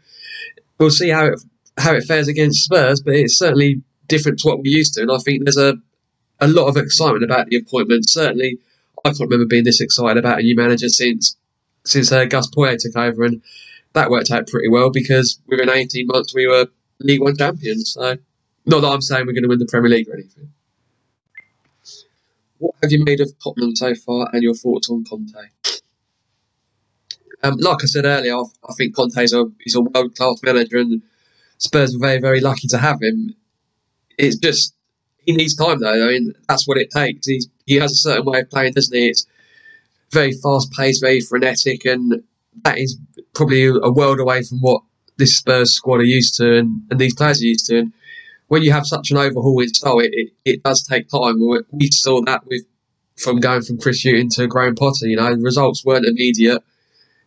We'll 0.78 0.90
see 0.90 1.10
how 1.10 1.26
it 1.26 1.40
how 1.76 1.92
it 1.94 2.04
fares 2.04 2.28
against 2.28 2.64
Spurs, 2.64 3.00
but 3.00 3.14
it's 3.14 3.38
certainly 3.38 3.82
different 4.06 4.38
to 4.40 4.48
what 4.48 4.58
we're 4.58 4.76
used 4.76 4.94
to. 4.94 5.02
And 5.02 5.12
I 5.12 5.18
think 5.18 5.44
there's 5.44 5.56
a, 5.56 5.74
a 6.40 6.48
lot 6.48 6.68
of 6.68 6.76
excitement 6.76 7.24
about 7.24 7.48
the 7.48 7.56
appointment. 7.56 8.08
Certainly, 8.08 8.58
I 9.04 9.10
can't 9.10 9.20
remember 9.20 9.46
being 9.46 9.64
this 9.64 9.80
excited 9.80 10.18
about 10.18 10.40
a 10.40 10.42
new 10.42 10.56
manager 10.56 10.88
since 10.88 11.36
since 11.86 12.10
uh, 12.10 12.24
Gus 12.24 12.48
Poyet 12.48 12.78
took 12.78 12.96
over, 12.96 13.24
and 13.24 13.42
that 13.92 14.10
worked 14.10 14.30
out 14.30 14.48
pretty 14.48 14.68
well 14.68 14.90
because 14.90 15.38
within 15.46 15.68
18 15.68 16.06
months 16.06 16.34
we 16.34 16.46
were 16.46 16.66
League 17.00 17.20
One 17.20 17.36
champions. 17.36 17.92
So, 17.92 18.16
not 18.66 18.80
that 18.80 18.88
I'm 18.88 19.02
saying 19.02 19.26
we're 19.26 19.34
going 19.34 19.42
to 19.42 19.48
win 19.48 19.58
the 19.58 19.66
Premier 19.66 19.90
League 19.90 20.08
or 20.08 20.14
anything. 20.14 20.50
What 22.58 22.74
have 22.82 22.92
you 22.92 23.04
made 23.04 23.20
of 23.20 23.30
Tottenham 23.42 23.76
so 23.76 23.94
far, 23.94 24.30
and 24.32 24.42
your 24.42 24.54
thoughts 24.54 24.88
on 24.88 25.04
Conte? 25.04 25.34
Um, 27.42 27.56
like 27.58 27.82
I 27.82 27.86
said 27.86 28.06
earlier, 28.06 28.36
I, 28.36 28.44
I 28.70 28.72
think 28.72 28.96
Conte 28.96 29.22
is 29.22 29.34
a, 29.34 29.42
a 29.42 29.80
world 29.80 30.16
class 30.16 30.40
manager, 30.42 30.78
and 30.78 31.02
Spurs 31.58 31.94
were 31.94 32.06
very, 32.06 32.20
very 32.20 32.40
lucky 32.40 32.68
to 32.68 32.78
have 32.78 33.02
him 33.02 33.34
it's 34.18 34.36
just 34.36 34.74
he 35.26 35.32
needs 35.32 35.54
time 35.54 35.80
though. 35.80 35.92
I 35.92 36.12
mean, 36.12 36.32
that's 36.48 36.66
what 36.66 36.78
it 36.78 36.90
takes. 36.90 37.26
He's, 37.26 37.48
he 37.66 37.76
has 37.76 37.92
a 37.92 37.96
certain 37.96 38.24
way 38.24 38.40
of 38.40 38.50
playing, 38.50 38.74
doesn't 38.74 38.96
he? 38.96 39.08
It's 39.08 39.26
very 40.12 40.32
fast 40.32 40.72
paced, 40.72 41.02
very 41.02 41.20
frenetic, 41.20 41.84
and 41.84 42.22
that 42.64 42.78
is 42.78 42.98
probably 43.34 43.66
a 43.66 43.90
world 43.90 44.20
away 44.20 44.42
from 44.42 44.58
what 44.58 44.82
this 45.16 45.36
Spurs 45.36 45.72
squad 45.72 46.00
are 46.00 46.04
used 46.04 46.34
to 46.36 46.58
and, 46.58 46.82
and 46.90 47.00
these 47.00 47.14
players 47.14 47.40
are 47.40 47.46
used 47.46 47.66
to. 47.66 47.78
And 47.78 47.92
when 48.48 48.62
you 48.62 48.72
have 48.72 48.86
such 48.86 49.10
an 49.10 49.16
overhaul 49.16 49.60
in 49.60 49.68
style, 49.68 50.00
it, 50.00 50.10
it, 50.12 50.32
it 50.44 50.62
does 50.62 50.82
take 50.82 51.08
time. 51.08 51.40
We 51.70 51.88
saw 51.90 52.20
that 52.22 52.46
with 52.46 52.62
from 53.16 53.38
going 53.38 53.62
from 53.62 53.78
Chris 53.78 54.02
Hughton 54.02 54.28
to 54.30 54.46
Graham 54.46 54.74
Potter. 54.74 55.06
You 55.06 55.16
know, 55.16 55.34
the 55.34 55.42
results 55.42 55.84
weren't 55.84 56.06
immediate. 56.06 56.62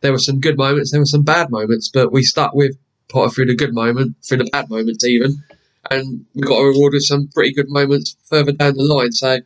There 0.02 0.12
were 0.12 0.20
some 0.20 0.40
good 0.40 0.58
moments, 0.58 0.92
there 0.92 1.02
were 1.02 1.06
some 1.06 1.24
bad 1.24 1.50
moments, 1.50 1.90
but 1.92 2.12
we 2.12 2.22
stuck 2.24 2.54
with 2.54 2.78
Potter 3.10 3.32
through 3.32 3.46
the 3.48 3.56
good 3.56 3.74
moment, 3.74 4.16
through 4.24 4.38
the 4.40 4.50
bad 4.52 4.70
moments 4.70 5.04
even 5.04 5.44
and 5.92 6.26
we 6.34 6.42
got 6.42 6.60
rewarded 6.60 7.02
some 7.02 7.28
pretty 7.34 7.54
good 7.54 7.70
moments 7.70 8.16
further 8.26 8.52
down 8.52 8.76
the 8.76 8.84
line. 8.84 9.12
So 9.12 9.40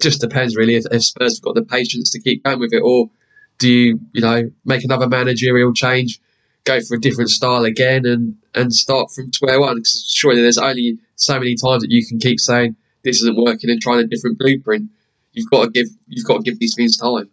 just 0.00 0.20
depends 0.20 0.56
really 0.56 0.74
if, 0.74 0.84
if 0.90 1.04
Spurs 1.04 1.38
have 1.38 1.42
got 1.42 1.54
the 1.54 1.62
patience 1.62 2.10
to 2.10 2.20
keep 2.20 2.44
going 2.44 2.58
with 2.58 2.72
it, 2.72 2.82
or 2.82 3.10
do 3.58 3.70
you 3.70 4.00
you 4.12 4.20
know 4.20 4.50
make 4.64 4.84
another 4.84 5.08
managerial 5.08 5.72
change, 5.72 6.20
go 6.64 6.80
for 6.80 6.96
a 6.96 7.00
different 7.00 7.30
style 7.30 7.64
again, 7.64 8.04
and 8.06 8.36
and 8.54 8.74
start 8.74 9.10
from 9.12 9.32
square 9.32 9.60
one? 9.60 9.76
Because 9.76 10.10
surely 10.12 10.42
there's 10.42 10.58
only 10.58 10.98
so 11.16 11.38
many 11.38 11.54
times 11.54 11.82
that 11.82 11.90
you 11.90 12.06
can 12.06 12.18
keep 12.18 12.40
saying 12.40 12.76
this 13.02 13.16
isn't 13.22 13.36
working 13.36 13.70
and 13.70 13.80
trying 13.80 14.00
a 14.00 14.06
different 14.06 14.38
blueprint. 14.38 14.90
You've 15.32 15.50
got 15.50 15.64
to 15.64 15.70
give 15.70 15.86
you've 16.08 16.26
got 16.26 16.38
to 16.38 16.42
give 16.42 16.58
these 16.58 16.74
things 16.74 16.96
time. 16.96 17.30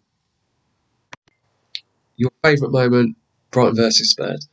Your 2.18 2.32
favourite 2.44 2.72
moment, 2.72 3.16
Brighton 3.52 3.76
versus 3.76 4.12
Spurs. 4.12 4.48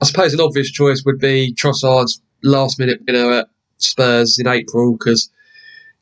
I 0.00 0.06
suppose 0.06 0.32
an 0.32 0.40
obvious 0.40 0.70
choice 0.70 1.02
would 1.04 1.18
be 1.18 1.54
Trossard's 1.54 2.20
last 2.42 2.78
minute 2.78 3.00
winner 3.06 3.32
at 3.32 3.48
Spurs 3.78 4.38
in 4.38 4.46
April 4.46 4.96
because 4.96 5.30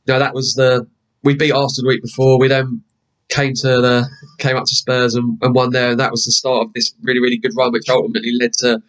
you 0.07 0.15
know 0.15 0.21
that 0.21 0.35
was 0.35 0.55
the 0.55 0.87
we 1.23 1.35
beat 1.35 1.53
Arsenal 1.53 1.89
the 1.89 1.95
week 1.95 2.03
before. 2.03 2.39
We 2.39 2.49
then 2.49 2.83
came 3.29 3.55
to 3.55 3.69
the 3.81 4.09
came 4.39 4.57
up 4.57 4.65
to 4.65 4.75
Spurs 4.75 5.15
and, 5.15 5.39
and 5.43 5.55
won 5.55 5.71
there, 5.71 5.91
and 5.91 6.01
that 6.01 6.11
was 6.11 6.25
the 6.25 6.33
start 6.33 6.67
of 6.67 6.73
this 6.75 6.95
really 7.03 7.21
really 7.21 7.39
good 7.39 7.53
run, 7.57 7.73
which 7.73 7.89
ultimately 7.89 8.33
led 8.39 8.53
to 8.55 8.81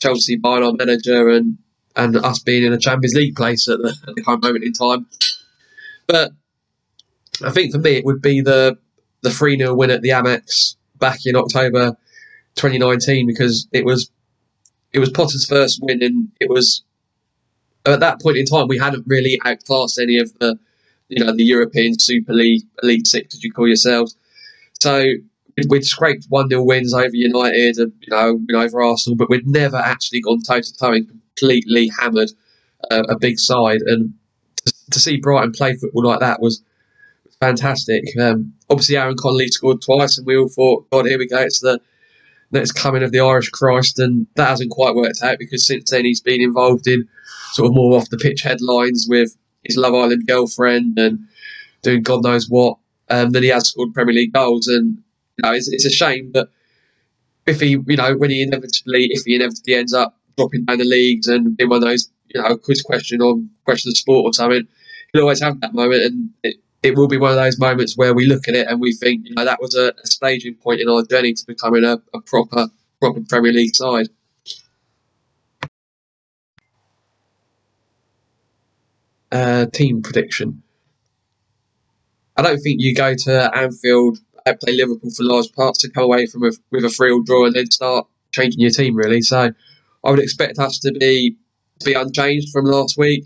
Chelsea 0.00 0.36
buying 0.36 0.64
our 0.64 0.72
manager 0.72 1.28
and 1.28 1.58
and 1.94 2.16
us 2.16 2.40
being 2.40 2.64
in 2.64 2.72
a 2.72 2.78
Champions 2.78 3.14
League 3.14 3.36
place 3.36 3.68
at 3.68 3.78
the, 3.78 3.96
at 4.06 4.14
the 4.14 4.22
current 4.22 4.42
moment 4.42 4.64
in 4.64 4.72
time. 4.72 5.06
But 6.06 6.32
I 7.42 7.50
think 7.50 7.72
for 7.72 7.78
me 7.78 7.92
it 7.92 8.04
would 8.04 8.20
be 8.20 8.40
the 8.40 8.76
the 9.22 9.30
three 9.30 9.56
0 9.56 9.74
win 9.74 9.90
at 9.90 10.02
the 10.02 10.10
Amex 10.10 10.76
back 10.98 11.20
in 11.24 11.36
October 11.36 11.96
2019 12.56 13.26
because 13.26 13.66
it 13.72 13.84
was 13.84 14.10
it 14.96 14.98
was 14.98 15.10
Potter's 15.10 15.46
first 15.46 15.78
win, 15.82 16.02
and 16.02 16.28
it 16.40 16.48
was 16.48 16.82
at 17.84 18.00
that 18.00 18.20
point 18.20 18.38
in 18.38 18.46
time, 18.46 18.66
we 18.66 18.78
hadn't 18.78 19.04
really 19.06 19.38
outclassed 19.44 19.98
any 19.98 20.18
of 20.18 20.32
the, 20.38 20.58
you 21.08 21.22
know, 21.22 21.36
the 21.36 21.44
European 21.44 21.98
Super 22.00 22.32
League 22.32 22.62
Elite 22.82 23.06
Six, 23.06 23.34
as 23.34 23.44
you 23.44 23.52
call 23.52 23.66
yourselves. 23.66 24.16
So 24.80 25.04
we'd 25.68 25.84
scraped 25.84 26.24
one 26.30 26.48
0 26.48 26.62
wins 26.64 26.94
over 26.94 27.10
United, 27.12 27.76
and 27.76 27.92
you 28.00 28.08
know, 28.10 28.58
over 28.58 28.82
Arsenal, 28.82 29.16
but 29.16 29.28
we'd 29.28 29.46
never 29.46 29.76
actually 29.76 30.22
gone 30.22 30.42
toe 30.42 30.60
to 30.60 30.76
toe 30.76 30.92
and 30.92 31.06
completely 31.06 31.90
hammered 32.00 32.30
uh, 32.90 33.02
a 33.10 33.18
big 33.18 33.38
side. 33.38 33.82
And 33.82 34.14
to, 34.64 34.72
to, 34.92 34.98
see 34.98 35.18
Brighton 35.18 35.52
play 35.52 35.74
football 35.74 36.06
like 36.06 36.20
that 36.20 36.40
was 36.40 36.62
fantastic. 37.38 38.04
Um, 38.18 38.54
obviously, 38.70 38.96
Aaron 38.96 39.16
Connolly 39.16 39.48
scored 39.48 39.82
twice, 39.82 40.16
and 40.16 40.26
we 40.26 40.38
all 40.38 40.48
thought, 40.48 40.88
God, 40.90 41.04
here 41.04 41.18
we 41.18 41.28
go, 41.28 41.42
it's 41.42 41.60
the 41.60 41.80
next 42.52 42.72
coming 42.72 43.02
of 43.02 43.12
the 43.12 43.20
Irish 43.20 43.50
Christ, 43.50 43.98
and 43.98 44.26
that 44.36 44.48
hasn't 44.48 44.70
quite 44.70 44.94
worked 44.94 45.22
out 45.22 45.38
because 45.38 45.66
since 45.66 45.90
then 45.90 46.04
he's 46.04 46.20
been 46.20 46.40
involved 46.40 46.86
in 46.86 47.08
sort 47.52 47.68
of 47.68 47.74
more 47.74 47.96
off 47.96 48.10
the 48.10 48.16
pitch 48.16 48.42
headlines 48.42 49.06
with 49.08 49.36
his 49.64 49.76
Love 49.76 49.94
Island 49.94 50.26
girlfriend 50.26 50.98
and 50.98 51.18
doing 51.82 52.02
God 52.02 52.22
knows 52.22 52.48
what. 52.48 52.78
Um, 53.08 53.30
then 53.30 53.42
he 53.42 53.50
has 53.50 53.68
scored 53.68 53.94
Premier 53.94 54.14
League 54.14 54.32
goals, 54.32 54.66
and 54.66 54.98
you 55.36 55.42
know, 55.42 55.52
it's, 55.52 55.68
it's 55.68 55.84
a 55.84 55.90
shame 55.90 56.32
that 56.32 56.48
if 57.46 57.60
he, 57.60 57.78
you 57.86 57.96
know, 57.96 58.16
when 58.16 58.30
he 58.30 58.42
inevitably, 58.42 59.08
if 59.10 59.24
he 59.24 59.36
inevitably 59.36 59.74
ends 59.74 59.94
up 59.94 60.16
dropping 60.36 60.64
down 60.64 60.78
the 60.78 60.84
leagues 60.84 61.28
and 61.28 61.56
being 61.56 61.70
one 61.70 61.82
of 61.82 61.88
those, 61.88 62.10
you 62.34 62.40
know, 62.40 62.56
quiz 62.56 62.82
question 62.82 63.20
on 63.20 63.48
question 63.64 63.90
of 63.90 63.96
sport 63.96 64.24
or 64.24 64.32
something, 64.32 64.66
he'll 65.12 65.22
always 65.22 65.40
have 65.40 65.60
that 65.60 65.74
moment, 65.74 66.02
and 66.02 66.30
it, 66.42 66.56
it 66.86 66.96
will 66.96 67.08
be 67.08 67.18
one 67.18 67.30
of 67.30 67.36
those 67.36 67.58
moments 67.58 67.96
where 67.96 68.14
we 68.14 68.26
look 68.26 68.48
at 68.48 68.54
it 68.54 68.68
and 68.68 68.80
we 68.80 68.92
think, 68.94 69.26
you 69.26 69.34
know, 69.34 69.44
that 69.44 69.60
was 69.60 69.74
a, 69.74 69.92
a 70.02 70.06
staging 70.06 70.54
point 70.54 70.80
in 70.80 70.88
our 70.88 71.02
journey 71.04 71.32
to 71.32 71.46
becoming 71.46 71.84
a, 71.84 71.98
a 72.14 72.20
proper, 72.20 72.68
proper 73.00 73.20
Premier 73.28 73.52
League 73.52 73.74
side. 73.74 74.08
Uh, 79.32 79.66
team 79.66 80.02
prediction. 80.02 80.62
I 82.36 82.42
don't 82.42 82.58
think 82.58 82.80
you 82.80 82.94
go 82.94 83.14
to 83.14 83.56
Anfield, 83.56 84.18
and 84.46 84.60
play 84.60 84.74
Liverpool 84.74 85.10
for 85.10 85.24
large 85.24 85.52
parts 85.52 85.80
to 85.80 85.90
come 85.90 86.04
away 86.04 86.26
from 86.26 86.44
a, 86.44 86.52
with 86.70 86.84
a 86.84 86.88
three-all 86.88 87.22
draw 87.22 87.46
and 87.46 87.54
then 87.54 87.70
start 87.70 88.06
changing 88.32 88.60
your 88.60 88.70
team 88.70 88.94
really. 88.94 89.20
So 89.20 89.50
I 90.04 90.10
would 90.10 90.20
expect 90.20 90.58
us 90.58 90.78
to 90.80 90.92
be 90.92 91.36
to 91.80 91.84
be 91.84 91.94
unchanged 91.94 92.50
from 92.52 92.64
last 92.64 92.96
week. 92.96 93.24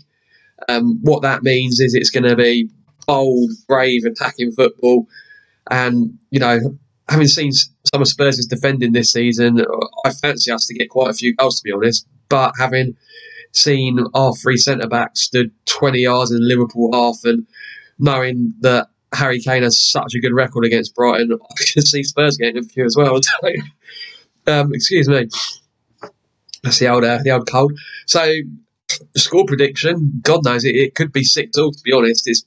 Um, 0.67 0.99
what 1.01 1.21
that 1.21 1.43
means 1.43 1.79
is 1.79 1.93
it's 1.93 2.09
going 2.09 2.23
to 2.23 2.35
be 2.35 2.69
bold, 3.07 3.51
brave, 3.67 4.05
attacking 4.05 4.51
football. 4.51 5.07
And, 5.69 6.17
you 6.29 6.39
know, 6.39 6.59
having 7.09 7.27
seen 7.27 7.51
some 7.51 8.01
of 8.01 8.07
Spurs' 8.07 8.45
defending 8.45 8.93
this 8.93 9.11
season, 9.11 9.63
I 10.05 10.11
fancy 10.11 10.51
us 10.51 10.65
to 10.67 10.73
get 10.73 10.89
quite 10.89 11.09
a 11.09 11.13
few 11.13 11.35
goals, 11.35 11.59
to 11.59 11.63
be 11.63 11.71
honest. 11.71 12.07
But 12.29 12.53
having 12.57 12.95
seen 13.51 13.99
our 14.13 14.33
three 14.33 14.57
centre 14.57 14.87
backs 14.87 15.21
stood 15.21 15.51
20 15.65 15.99
yards 15.99 16.31
in 16.31 16.47
Liverpool 16.47 16.89
half 16.93 17.17
and 17.25 17.45
knowing 17.99 18.53
that 18.61 18.87
Harry 19.13 19.41
Kane 19.41 19.63
has 19.63 19.79
such 19.79 20.15
a 20.15 20.19
good 20.19 20.33
record 20.33 20.65
against 20.65 20.95
Brighton, 20.95 21.31
I 21.51 21.63
can 21.73 21.81
see 21.81 22.03
Spurs 22.03 22.37
getting 22.37 22.57
a 22.57 22.63
few 22.63 22.85
as 22.85 22.95
well. 22.95 23.19
um, 24.47 24.73
excuse 24.73 25.07
me. 25.07 25.27
That's 26.63 26.79
the 26.79 26.89
old, 26.89 27.03
uh, 27.03 27.19
the 27.23 27.31
old 27.31 27.49
cold. 27.49 27.73
So, 28.05 28.33
score 29.15 29.45
prediction, 29.45 30.21
God 30.21 30.45
knows 30.45 30.63
it, 30.63 30.75
it 30.75 30.95
could 30.95 31.11
be 31.11 31.23
6 31.23 31.57
all, 31.57 31.71
to 31.71 31.81
be 31.83 31.91
honest. 31.91 32.27
It's 32.27 32.45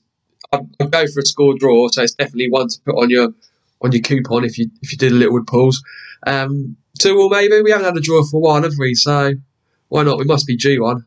I'd, 0.51 0.91
go 0.91 1.07
for 1.07 1.19
a 1.19 1.25
score 1.25 1.55
draw, 1.57 1.87
so 1.89 2.03
it's 2.03 2.13
definitely 2.13 2.49
one 2.49 2.67
to 2.67 2.79
put 2.81 2.95
on 2.95 3.09
your 3.09 3.33
on 3.81 3.91
your 3.91 4.01
coupon 4.01 4.45
if 4.45 4.57
you 4.57 4.69
if 4.81 4.91
you 4.91 4.97
did 4.97 5.11
a 5.11 5.15
Littlewood 5.15 5.47
pools. 5.47 5.83
Um, 6.25 6.77
two 6.99 7.19
or 7.19 7.29
maybe 7.29 7.61
we 7.61 7.71
haven't 7.71 7.85
had 7.85 7.97
a 7.97 8.01
draw 8.01 8.23
for 8.23 8.41
one, 8.41 8.63
have 8.63 8.73
we? 8.77 8.95
So 8.95 9.33
why 9.89 10.03
not? 10.03 10.17
We 10.17 10.25
must 10.25 10.47
be 10.47 10.55
due 10.55 10.83
one. 10.83 11.05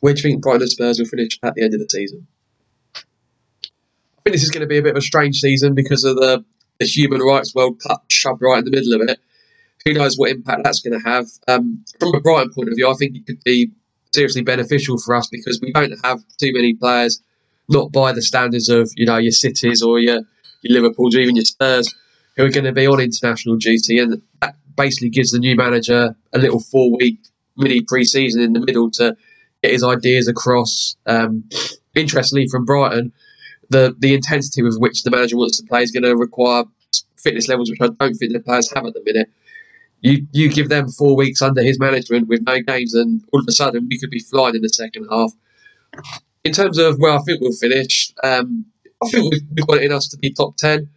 Where 0.00 0.12
do 0.12 0.18
you 0.18 0.22
think 0.22 0.42
Brighton 0.42 0.62
and 0.62 0.70
Spurs 0.70 0.98
will 0.98 1.06
finish 1.06 1.38
at 1.42 1.54
the 1.54 1.62
end 1.62 1.72
of 1.72 1.80
the 1.80 1.88
season? 1.88 2.26
I 2.94 3.00
think 4.24 4.34
this 4.34 4.42
is 4.42 4.50
going 4.50 4.60
to 4.60 4.66
be 4.66 4.76
a 4.76 4.82
bit 4.82 4.90
of 4.90 4.98
a 4.98 5.00
strange 5.00 5.40
season 5.40 5.74
because 5.74 6.04
of 6.04 6.16
the, 6.16 6.44
the 6.78 6.84
Human 6.84 7.20
Rights 7.20 7.54
World 7.54 7.80
Cup 7.80 8.04
shoved 8.10 8.42
right 8.42 8.58
in 8.58 8.66
the 8.66 8.70
middle 8.70 8.92
of 9.00 9.08
it. 9.08 9.18
Who 9.84 9.94
knows 9.94 10.16
what 10.16 10.30
impact 10.30 10.62
that's 10.64 10.80
going 10.80 11.00
to 11.00 11.08
have? 11.08 11.26
Um, 11.48 11.84
from 11.98 12.14
a 12.14 12.20
Brighton 12.20 12.52
point 12.52 12.68
of 12.68 12.74
view, 12.76 12.90
I 12.90 12.94
think 12.94 13.16
it 13.16 13.26
could 13.26 13.42
be 13.44 13.70
seriously 14.14 14.42
beneficial 14.42 14.96
for 14.98 15.14
us 15.14 15.28
because 15.28 15.60
we 15.60 15.72
don't 15.72 15.92
have 16.04 16.20
too 16.38 16.52
many 16.52 16.74
players, 16.74 17.20
not 17.68 17.92
by 17.92 18.12
the 18.12 18.22
standards 18.22 18.68
of 18.68 18.90
you 18.96 19.06
know 19.06 19.18
your 19.18 19.32
cities 19.32 19.82
or 19.82 19.98
your 19.98 20.20
your 20.62 20.80
Liverpools 20.80 21.14
or 21.14 21.20
even 21.20 21.36
your 21.36 21.44
Spurs, 21.44 21.92
who 22.36 22.44
are 22.44 22.50
going 22.50 22.64
to 22.64 22.72
be 22.72 22.86
on 22.86 23.00
international 23.00 23.56
duty, 23.56 23.98
and 23.98 24.22
that 24.40 24.56
basically 24.76 25.10
gives 25.10 25.30
the 25.30 25.38
new 25.38 25.56
manager 25.56 26.16
a 26.32 26.38
little 26.38 26.60
four 26.60 26.96
week 26.96 27.18
mini 27.56 27.82
pre-season 27.82 28.40
in 28.40 28.52
the 28.52 28.60
middle 28.60 28.90
to 28.90 29.16
get 29.62 29.72
his 29.72 29.84
ideas 29.84 30.28
across. 30.28 30.96
Um, 31.06 31.44
interestingly, 31.94 32.46
from 32.48 32.64
Brighton, 32.64 33.12
the 33.70 33.94
the 33.98 34.14
intensity 34.14 34.62
with 34.62 34.78
which 34.78 35.02
the 35.02 35.10
manager 35.10 35.36
wants 35.36 35.58
to 35.58 35.66
play 35.66 35.82
is 35.82 35.90
going 35.90 36.04
to 36.04 36.16
require 36.16 36.64
fitness 37.16 37.48
levels 37.48 37.70
which 37.70 37.80
I 37.80 37.86
don't 37.86 38.14
think 38.14 38.32
the 38.32 38.40
players 38.40 38.70
have 38.72 38.84
at 38.84 38.92
the 38.92 39.02
minute 39.02 39.30
you 40.04 40.26
you 40.32 40.50
give 40.50 40.68
them 40.68 40.88
four 40.88 41.16
weeks 41.16 41.40
under 41.40 41.62
his 41.62 41.80
management 41.80 42.28
with 42.28 42.42
no 42.42 42.60
games, 42.60 42.92
and 42.94 43.22
all 43.32 43.40
of 43.40 43.46
a 43.48 43.52
sudden 43.52 43.88
we 43.90 43.98
could 43.98 44.10
be 44.10 44.20
flying 44.20 44.54
in 44.54 44.60
the 44.60 44.68
second 44.68 45.08
half. 45.10 45.32
In 46.44 46.52
terms 46.52 46.76
of 46.76 46.98
where 46.98 47.12
I 47.12 47.18
think 47.22 47.40
we'll 47.40 47.52
finish, 47.52 48.12
um, 48.22 48.66
I 49.02 49.08
think 49.08 49.32
we've, 49.32 49.42
we've 49.56 49.66
got 49.66 49.78
it 49.78 49.84
in 49.84 49.92
us 49.92 50.06
to 50.08 50.18
be 50.18 50.30
top 50.30 50.56
ten. 50.58 50.90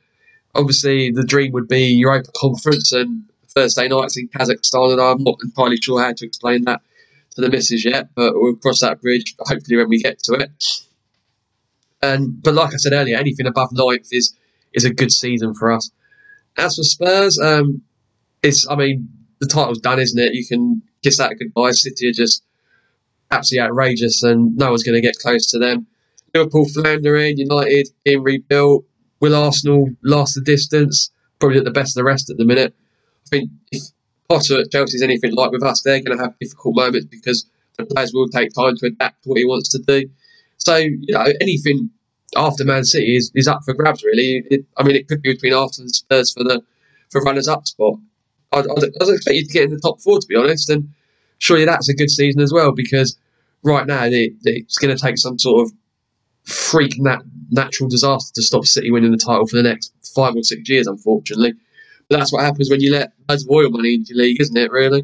Obviously, 0.56 1.10
the 1.12 1.24
dream 1.24 1.54
would 1.54 1.70
be 1.70 1.86
Europa 1.86 2.32
Conference 2.36 2.91
and 2.91 3.24
Thursday 3.48 3.88
nights 3.88 4.17
in 4.17 4.28
Kazakhstan, 4.28 4.91
and 4.91 5.02
I'm 5.02 5.24
not 5.24 5.38
entirely 5.41 5.78
sure 5.78 6.02
how 6.02 6.12
to 6.12 6.26
explain 6.26 6.65
that 6.65 6.82
to 7.36 7.41
the 7.41 7.50
missus 7.50 7.86
yet, 7.86 8.10
but 8.13 8.34
we'll 8.36 8.56
cross 8.56 8.82
that 8.82 9.02
bridge 9.02 9.36
hopefully 9.39 9.78
when 9.78 9.88
we 9.88 10.02
get 10.02 10.20
to 10.24 10.34
it. 10.34 10.52
And 12.02 12.43
but 12.43 12.56
like 12.56 12.74
I 12.74 12.78
said 12.78 12.91
earlier, 12.91 13.17
anything 13.17 13.48
above 13.48 13.70
ninth 13.72 14.10
is 14.12 14.36
is 14.74 14.84
a 14.84 14.93
good 14.93 15.13
season 15.13 15.54
for 15.54 15.72
us. 15.72 15.91
As 16.58 16.76
for 16.76 16.84
Spurs, 16.84 17.39
um, 17.39 17.84
it's 18.43 18.67
I 18.69 18.76
mean 18.76 19.10
the 19.39 19.47
title's 19.47 19.80
done, 19.80 20.00
isn't 20.00 20.19
it? 20.19 20.34
You 20.34 20.45
can 20.45 20.82
kiss 21.04 21.17
that 21.17 21.38
goodbye. 21.38 21.71
City 21.71 22.10
are 22.10 22.13
just 22.13 22.43
absolutely 23.32 23.67
outrageous, 23.67 24.23
and 24.23 24.56
no 24.58 24.69
one's 24.69 24.84
going 24.84 24.95
to 24.95 25.02
get 25.02 25.19
close 25.19 25.47
to 25.52 25.60
them. 25.60 25.88
Liverpool 26.34 26.67
floundering, 26.67 27.38
United 27.38 27.89
being 28.04 28.23
rebuilt. 28.23 28.86
Will 29.19 29.36
Arsenal 29.36 29.89
last 30.04 30.36
the 30.36 30.41
distance? 30.41 31.12
Probably 31.39 31.60
at 31.60 31.65
the 31.65 31.71
best 31.71 31.97
of 31.97 32.02
the 32.02 32.04
rest 32.04 32.30
at 32.30 32.38
the 32.38 32.45
minute. 32.45 32.76
I 33.26 33.30
think 33.30 33.50
if 33.71 33.84
Potter 34.30 34.62
at 34.62 34.71
Chelsea's 34.71 35.02
anything 35.02 35.36
like 35.36 35.52
with 35.52 35.63
us, 35.63 35.82
they're 35.82 36.02
going 36.02 36.17
to 36.17 36.23
have 36.23 36.38
difficult 36.39 36.76
moments 36.76 37.06
because 37.06 37.47
the 37.78 37.86
players 37.86 38.12
will 38.13 38.28
take 38.30 38.54
time 38.54 38.76
to 38.78 38.88
adapt 38.88 39.23
to 39.23 39.30
what 39.30 39.38
he 39.38 39.45
wants 39.45 39.69
to 39.69 39.80
do. 39.80 40.10
So, 40.58 40.78
you 40.78 41.13
know, 41.13 41.26
anything 41.39 41.89
after 42.36 42.65
Man 42.65 42.84
City 42.84 43.15
is, 43.15 43.32
is 43.36 43.47
up 43.47 43.62
for 43.63 43.73
grabs, 43.73 44.04
really. 44.04 44.43
It, 44.50 44.65
I 44.78 44.84
mean, 44.84 44.95
it 44.95 45.08
could 45.08 45.21
be 45.21 45.34
between 45.34 45.54
Arsenal 45.54 45.86
and 45.86 45.95
Spurs 45.95 46.34
for 46.34 46.43
the 46.43 46.62
for 47.12 47.21
runners 47.21 47.47
up 47.47 47.65
spot. 47.67 47.95
I'd, 48.60 48.84
I'd 49.02 49.13
expect 49.13 49.36
you 49.36 49.46
to 49.46 49.54
get 49.54 49.63
in 49.65 49.72
the 49.72 49.80
top 49.80 50.02
four, 50.02 50.20
to 50.20 50.28
be 50.28 50.36
honest. 50.36 50.70
And 50.70 50.93
surely 51.39 51.65
that's 51.65 51.89
a 51.89 51.93
good 51.93 52.10
season 52.10 52.41
as 52.41 52.54
well 52.54 52.72
because 52.72 53.17
right 53.63 53.86
now 53.86 54.06
it, 54.06 54.34
it's 54.43 54.78
going 54.78 54.96
to 54.96 55.02
take 55.02 55.17
some 55.17 55.38
sort 55.38 55.65
of 55.65 55.74
freak 56.43 56.93
nat- 56.98 57.24
natural 57.52 57.89
disaster 57.89 58.34
to 58.36 58.41
stop 58.41 58.65
City 58.65 58.91
winning 58.91 59.12
the 59.12 59.17
title 59.17 59.48
for 59.48 59.58
the 59.58 59.63
next 59.63 59.93
five 60.15 60.36
or 60.36 60.43
six 60.43 60.70
years, 60.70 60.88
unfortunately. 60.88 61.54
But 62.10 62.20
that's 62.20 62.32
what 62.32 62.43
happens 62.43 62.70
when 62.70 62.82
you 62.82 62.91
let 62.91 63.13
loads 63.28 63.43
of 63.43 63.52
oil 63.52 63.70
money 63.70 63.96
into 63.96 64.13
your 64.13 64.24
league, 64.24 64.39
isn't 64.39 64.58
it, 64.58 64.72
really? 64.72 65.04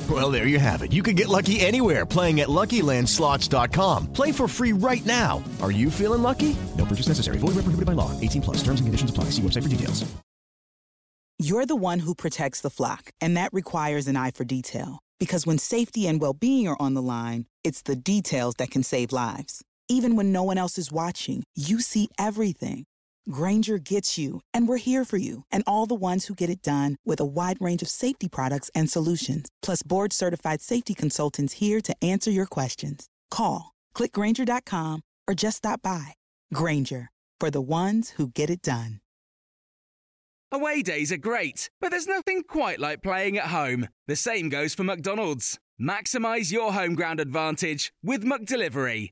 Well, 0.11 0.29
there 0.29 0.45
you 0.45 0.59
have 0.59 0.81
it. 0.81 0.91
You 0.91 1.03
can 1.03 1.15
get 1.15 1.29
lucky 1.29 1.61
anywhere 1.61 2.05
playing 2.05 2.41
at 2.41 2.49
LuckyLandSlots.com. 2.49 4.11
Play 4.11 4.33
for 4.33 4.45
free 4.49 4.73
right 4.73 5.05
now. 5.05 5.41
Are 5.61 5.71
you 5.71 5.89
feeling 5.89 6.21
lucky? 6.21 6.53
No 6.77 6.83
purchase 6.83 7.07
necessary. 7.07 7.37
Void 7.37 7.55
where 7.55 7.63
prohibited 7.63 7.85
by 7.85 7.93
law. 7.93 8.11
18 8.19 8.41
plus. 8.41 8.57
Terms 8.57 8.81
and 8.81 8.87
conditions 8.87 9.09
apply. 9.09 9.25
See 9.25 9.41
website 9.41 9.63
for 9.63 9.69
details. 9.69 10.03
You're 11.39 11.65
the 11.65 11.77
one 11.77 11.99
who 11.99 12.13
protects 12.13 12.59
the 12.61 12.69
flock, 12.69 13.09
and 13.19 13.37
that 13.37 13.53
requires 13.53 14.07
an 14.07 14.17
eye 14.17 14.31
for 14.31 14.43
detail. 14.43 14.99
Because 15.17 15.47
when 15.47 15.57
safety 15.57 16.07
and 16.07 16.19
well-being 16.19 16.67
are 16.67 16.77
on 16.79 16.93
the 16.93 17.01
line, 17.01 17.45
it's 17.63 17.81
the 17.81 17.95
details 17.95 18.55
that 18.55 18.69
can 18.69 18.83
save 18.83 19.11
lives. 19.11 19.63
Even 19.87 20.15
when 20.15 20.31
no 20.31 20.43
one 20.43 20.57
else 20.57 20.77
is 20.77 20.91
watching, 20.91 21.41
you 21.55 21.79
see 21.79 22.09
everything. 22.19 22.83
Grainger 23.29 23.77
gets 23.77 24.17
you, 24.17 24.41
and 24.53 24.67
we're 24.67 24.77
here 24.77 25.03
for 25.03 25.17
you 25.17 25.43
and 25.51 25.63
all 25.67 25.85
the 25.85 25.93
ones 25.93 26.25
who 26.25 26.33
get 26.33 26.49
it 26.49 26.61
done 26.61 26.95
with 27.05 27.19
a 27.19 27.25
wide 27.25 27.57
range 27.59 27.81
of 27.81 27.89
safety 27.89 28.29
products 28.29 28.71
and 28.73 28.89
solutions, 28.89 29.49
plus 29.61 29.83
board 29.83 30.13
certified 30.13 30.61
safety 30.61 30.95
consultants 30.95 31.53
here 31.53 31.81
to 31.81 31.95
answer 32.01 32.31
your 32.31 32.45
questions. 32.45 33.09
Call, 33.29 33.73
clickgranger.com, 33.95 35.01
or 35.27 35.33
just 35.33 35.57
stop 35.57 35.81
by. 35.81 36.13
Grainger, 36.53 37.11
for 37.39 37.51
the 37.51 37.61
ones 37.61 38.11
who 38.11 38.27
get 38.29 38.49
it 38.49 38.61
done. 38.61 39.01
Away 40.51 40.81
days 40.81 41.11
are 41.13 41.17
great, 41.17 41.69
but 41.79 41.91
there's 41.91 42.07
nothing 42.07 42.43
quite 42.43 42.79
like 42.79 43.03
playing 43.03 43.37
at 43.37 43.47
home. 43.47 43.87
The 44.07 44.17
same 44.17 44.49
goes 44.49 44.73
for 44.73 44.83
McDonald's. 44.83 45.59
Maximize 45.81 46.51
your 46.51 46.73
home 46.73 46.93
ground 46.93 47.21
advantage 47.21 47.93
with 48.03 48.25
McDelivery. 48.25 49.11